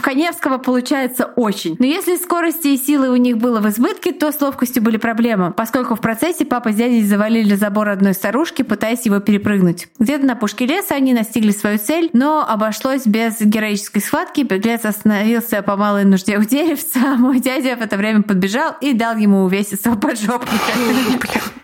Коневского 0.02 0.58
получается 0.58 1.32
очень. 1.36 1.76
Но 1.80 1.86
если 1.86 2.18
скорости 2.18 2.68
и 2.68 2.78
силы 2.78 3.10
у 3.10 3.16
них 3.16 3.38
было 3.38 3.62
в 3.62 3.70
избытке, 3.70 4.12
то 4.12 4.32
с 4.32 4.42
ловкостью 4.42 4.84
были 4.84 4.98
проблемы, 4.98 5.52
поскольку 5.52 5.96
в 5.96 6.02
процессе 6.02 6.46
папа 6.46 6.72
с 6.72 6.76
дядей 6.76 7.02
завалили 7.04 7.56
забор 7.56 7.90
одной 7.90 8.14
старушки, 8.14 8.64
пытаясь 8.64 9.06
его 9.06 9.20
перепрыгнуть. 9.20 9.88
Где-то 10.00 10.26
на 10.26 10.36
пушке 10.36 10.66
леса 10.66 10.96
они 10.96 11.14
настигли 11.14 11.52
свою 11.52 11.78
цель, 11.78 12.10
но 12.14 12.46
обошлось 12.48 13.08
без 13.08 13.40
героической 13.40 14.02
схватки. 14.02 14.42
Беглец 14.42 14.84
остановился 14.84 15.62
по 15.62 15.78
малой 15.78 16.04
нужде 16.04 16.38
у 16.38 16.44
деревца, 16.44 17.14
а 17.14 17.16
мой 17.16 17.40
дядя 17.40 17.78
в 17.78 17.82
это 17.82 17.98
время 17.98 18.24
подбежал 18.24 18.76
и 18.82 18.94
дал 18.94 19.16
ему 19.16 19.44
увесистого 19.44 19.96
поджопника. 19.96 20.74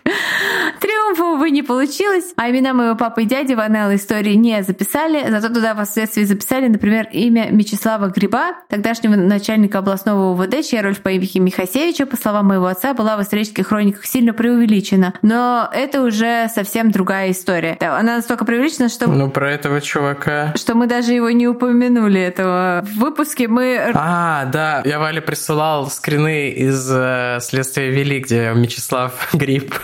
Триумфа, 1.00 1.24
увы, 1.24 1.50
не 1.50 1.62
получилось, 1.62 2.32
а 2.36 2.50
имена 2.50 2.74
моего 2.74 2.94
папы 2.94 3.22
и 3.22 3.24
дяди 3.24 3.54
в 3.54 3.60
аналы 3.60 3.96
истории 3.96 4.34
не 4.34 4.62
записали, 4.62 5.24
зато 5.30 5.48
туда 5.48 5.74
впоследствии 5.74 6.24
записали, 6.24 6.68
например, 6.68 7.08
имя 7.10 7.50
Мечислава 7.50 8.08
Гриба, 8.08 8.52
тогдашнего 8.68 9.16
начальника 9.16 9.78
областного 9.78 10.32
УВД, 10.32 10.62
чья 10.62 10.82
роль 10.82 10.94
в 10.94 11.00
поимке 11.00 11.40
Михасевича, 11.40 12.06
по 12.06 12.16
словам 12.16 12.46
моего 12.46 12.66
отца, 12.66 12.92
была 12.92 13.16
в 13.16 13.22
исторических 13.22 13.68
хрониках 13.68 14.04
сильно 14.04 14.32
преувеличена. 14.32 15.14
Но 15.22 15.70
это 15.72 16.02
уже 16.02 16.48
совсем 16.54 16.90
другая 16.90 17.30
история. 17.30 17.76
Она 17.80 18.16
настолько 18.16 18.44
преувеличена, 18.44 18.88
что... 18.88 19.08
Ну, 19.08 19.30
про 19.30 19.50
этого 19.50 19.80
чувака... 19.80 20.52
Что 20.56 20.74
мы 20.74 20.86
даже 20.86 21.12
его 21.12 21.30
не 21.30 21.48
упомянули, 21.48 22.20
этого 22.20 22.84
в 22.84 22.98
выпуске. 22.98 23.48
Мы... 23.48 23.80
А, 23.94 24.44
да, 24.46 24.82
я 24.84 24.98
Вале 24.98 25.22
присылал 25.22 25.90
скрины 25.90 26.50
из 26.50 26.88
э, 26.92 27.38
«Следствия 27.40 27.90
вели», 27.90 28.20
где 28.20 28.52
Мечислав 28.54 29.30
Гриб 29.32 29.74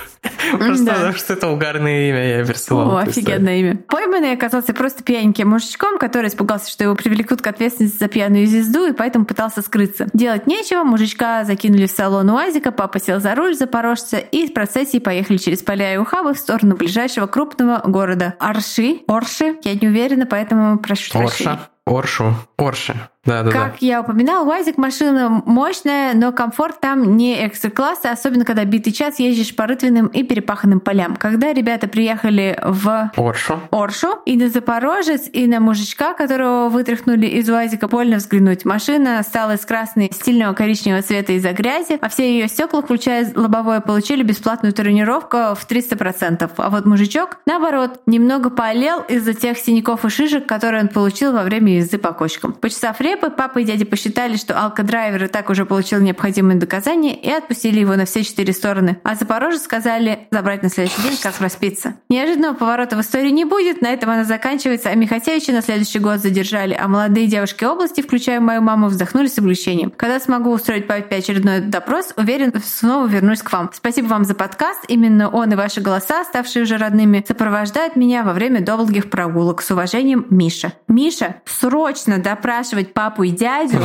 Просто 0.53 0.85
да. 0.85 0.93
потому 0.95 1.15
что 1.15 1.33
это 1.33 1.49
угарное 1.49 2.09
имя, 2.09 2.39
я 2.39 2.45
присылал. 2.45 2.97
О, 2.97 2.99
офигенное 2.99 3.59
имя. 3.59 3.77
Пойманный 3.89 4.33
оказался 4.33 4.75
просто 4.75 5.03
пьяненьким 5.03 5.49
мужичком, 5.49 5.99
который 5.99 6.29
испугался, 6.29 6.71
что 6.71 6.85
его 6.85 6.95
привлекут 6.95 7.43
к 7.43 7.47
ответственности 7.47 7.99
за 7.99 8.09
пьяную 8.09 8.47
звезду, 8.47 8.87
и 8.87 8.93
поэтому 8.93 9.25
пытался 9.25 9.63
скрыться. 9.63 10.09
Делать 10.13 10.47
нечего, 10.47 10.85
мужичка 10.85 11.45
закинули 11.45 11.87
в 11.87 11.91
салон 11.91 12.31
УАЗика, 12.31 12.73
папа 12.73 13.01
сел 13.01 13.21
за 13.21 13.35
руль 13.35 13.55
запорожца, 13.55 14.19
и 14.19 14.47
в 14.47 14.55
процессе 14.55 15.01
поехали 15.01 15.37
через 15.37 15.63
поля 15.63 15.95
и 15.95 15.97
ухабы 15.97 16.35
в 16.35 16.39
сторону 16.39 16.77
ближайшего 16.77 17.27
крупного 17.27 17.83
города. 17.85 18.35
Арши, 18.39 19.01
Орши, 19.07 19.57
я 19.63 19.75
не 19.75 19.89
уверена, 19.89 20.27
поэтому 20.27 20.79
прошу. 20.79 21.19
Орша. 21.19 21.69
Оршу. 21.87 22.35
Орше. 22.59 23.09
Да, 23.27 23.43
да, 23.43 23.51
как 23.51 23.73
да. 23.73 23.77
я 23.81 24.01
упоминал, 24.01 24.49
УАЗик 24.49 24.79
машина 24.79 25.43
мощная, 25.45 26.15
но 26.15 26.33
комфорт 26.33 26.81
там 26.81 27.17
не 27.17 27.47
экстра-класса, 27.47 28.11
особенно 28.11 28.45
когда 28.45 28.65
битый 28.65 28.93
час 28.93 29.19
ездишь 29.19 29.55
по 29.55 29.67
рытвенным 29.67 30.07
и 30.07 30.23
перепаханным 30.23 30.81
полям. 30.81 31.17
Когда 31.17 31.53
ребята 31.53 31.89
приехали 31.89 32.59
в 32.63 33.11
Оршу, 33.17 33.61
Оршу 33.71 34.19
и 34.25 34.37
на 34.37 34.49
Запорожец, 34.49 35.29
и 35.33 35.47
на 35.47 35.61
мужичка, 35.61 36.15
которого 36.15 36.69
вытряхнули 36.69 37.27
из 37.27 37.49
УАЗика, 37.51 37.89
больно 37.89 38.17
взглянуть. 38.17 38.65
Машина 38.65 39.23
стала 39.23 39.55
из 39.55 39.67
красной 39.67 40.11
стильного 40.13 40.55
коричневого 40.55 41.03
цвета 41.03 41.33
из-за 41.33 41.53
грязи, 41.53 41.99
а 42.01 42.09
все 42.09 42.31
ее 42.31 42.49
стекла, 42.49 42.83
включая 42.83 43.31
лобовое, 43.35 43.81
получили 43.81 44.23
бесплатную 44.23 44.73
тренировку 44.73 45.37
в 45.37 45.67
300%. 45.69 46.51
А 46.57 46.71
вот 46.71 46.87
мужичок, 46.87 47.39
наоборот, 47.47 48.01
немного 48.07 48.51
поолел 48.51 49.01
из-за 49.09 49.35
тех 49.35 49.59
синяков 49.59 50.05
и 50.05 50.09
шишек, 50.09 50.47
которые 50.47 50.83
он 50.83 50.89
получил 50.89 51.33
во 51.33 51.43
время 51.43 51.77
езды 51.77 51.99
по 51.99 52.13
кочкам. 52.13 52.53
Почесав 52.53 53.01
репы, 53.17 53.31
папа 53.31 53.61
и 53.61 53.65
дядя 53.65 53.87
посчитали, 53.87 54.37
что 54.37 54.59
алкодрайвер 54.59 55.25
и 55.25 55.29
так 55.29 55.51
уже 55.51 55.65
получил 55.65 56.01
необходимые 56.01 56.59
доказания 56.59 57.15
и 57.15 57.31
отпустили 57.31 57.81
его 57.81 57.97
на 57.97 58.05
все 58.05 58.23
четыре 58.23 58.53
стороны. 58.53 58.99
А 59.03 59.15
Запорожец 59.15 59.63
сказали 59.63 60.29
забрать 60.31 60.63
на 60.63 60.69
следующий 60.69 61.03
день, 61.03 61.19
как 61.23 61.41
распиться. 61.41 61.95
Неожиданного 62.09 62.55
поворота 62.55 62.97
в 62.97 63.01
истории 63.01 63.31
не 63.31 63.45
будет, 63.45 63.81
на 63.81 63.89
этом 63.89 64.11
она 64.11 64.25
заканчивается, 64.25 64.91
а 64.91 64.95
Михасевича 64.95 65.53
на 65.53 65.63
следующий 65.63 65.99
год 65.99 66.21
задержали, 66.21 66.75
а 66.79 66.89
молодые 66.89 67.27
девушки 67.27 67.65
области, 67.65 68.03
включая 68.03 68.41
мою 68.41 68.61
маму, 68.61 68.89
вздохнули 68.89 69.29
с 69.29 69.39
облегчением. 69.39 69.91
Когда 69.97 70.21
смогу 70.21 70.51
устроить 70.51 70.87
папе 70.87 71.17
очередной 71.17 71.61
допрос, 71.61 72.13
уверен, 72.17 72.53
снова 72.65 73.07
вернусь 73.07 73.43
к 73.43 73.53
вам. 73.53 73.71
Спасибо 73.73 74.09
вам 74.09 74.25
за 74.25 74.35
подкаст. 74.35 74.85
Именно 74.89 75.31
он 75.31 75.53
и 75.53 75.57
ваши 75.57 75.81
голоса, 75.81 76.25
ставшие 76.25 76.65
уже 76.65 76.77
родными, 76.77 77.25
сопровождают 77.27 77.97
меня 77.97 78.23
во 78.23 78.33
время 78.33 78.61
долгих 78.61 79.09
прогулок. 79.11 79.63
С 79.63 79.71
уважением, 79.71 80.27
Миша. 80.31 80.75
Миша, 80.89 81.37
срочно 81.45 82.19
допрашивать 82.19 82.93
папу 83.07 83.23
и 83.23 83.31
дядю. 83.31 83.79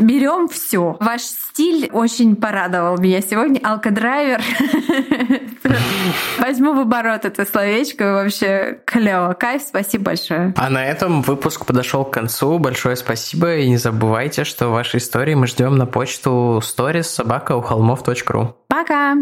Берем 0.00 0.46
все. 0.48 0.98
Ваш 1.00 1.22
стиль 1.22 1.88
очень 1.92 2.36
порадовал 2.36 2.98
меня 2.98 3.22
сегодня. 3.22 3.58
Алкодрайвер. 3.62 4.42
Возьму 6.38 6.74
в 6.74 6.80
оборот 6.80 7.24
это 7.24 7.46
словечко. 7.46 8.12
Вообще 8.12 8.80
клево. 8.84 9.32
Кайф, 9.32 9.62
спасибо 9.62 10.04
большое. 10.04 10.52
А 10.58 10.68
на 10.68 10.84
этом 10.84 11.22
выпуск 11.22 11.64
подошел 11.64 12.04
к 12.04 12.12
концу. 12.12 12.58
Большое 12.58 12.96
спасибо. 12.96 13.56
И 13.56 13.68
не 13.68 13.78
забывайте, 13.78 14.44
что 14.44 14.68
ваши 14.68 14.98
истории 14.98 15.34
мы 15.34 15.46
ждем 15.46 15.76
на 15.76 15.86
почту 15.86 16.60
stories 16.62 17.04
собака 17.04 17.56
у 17.56 17.62
холмов.ру. 17.62 18.56
Пока! 18.68 19.16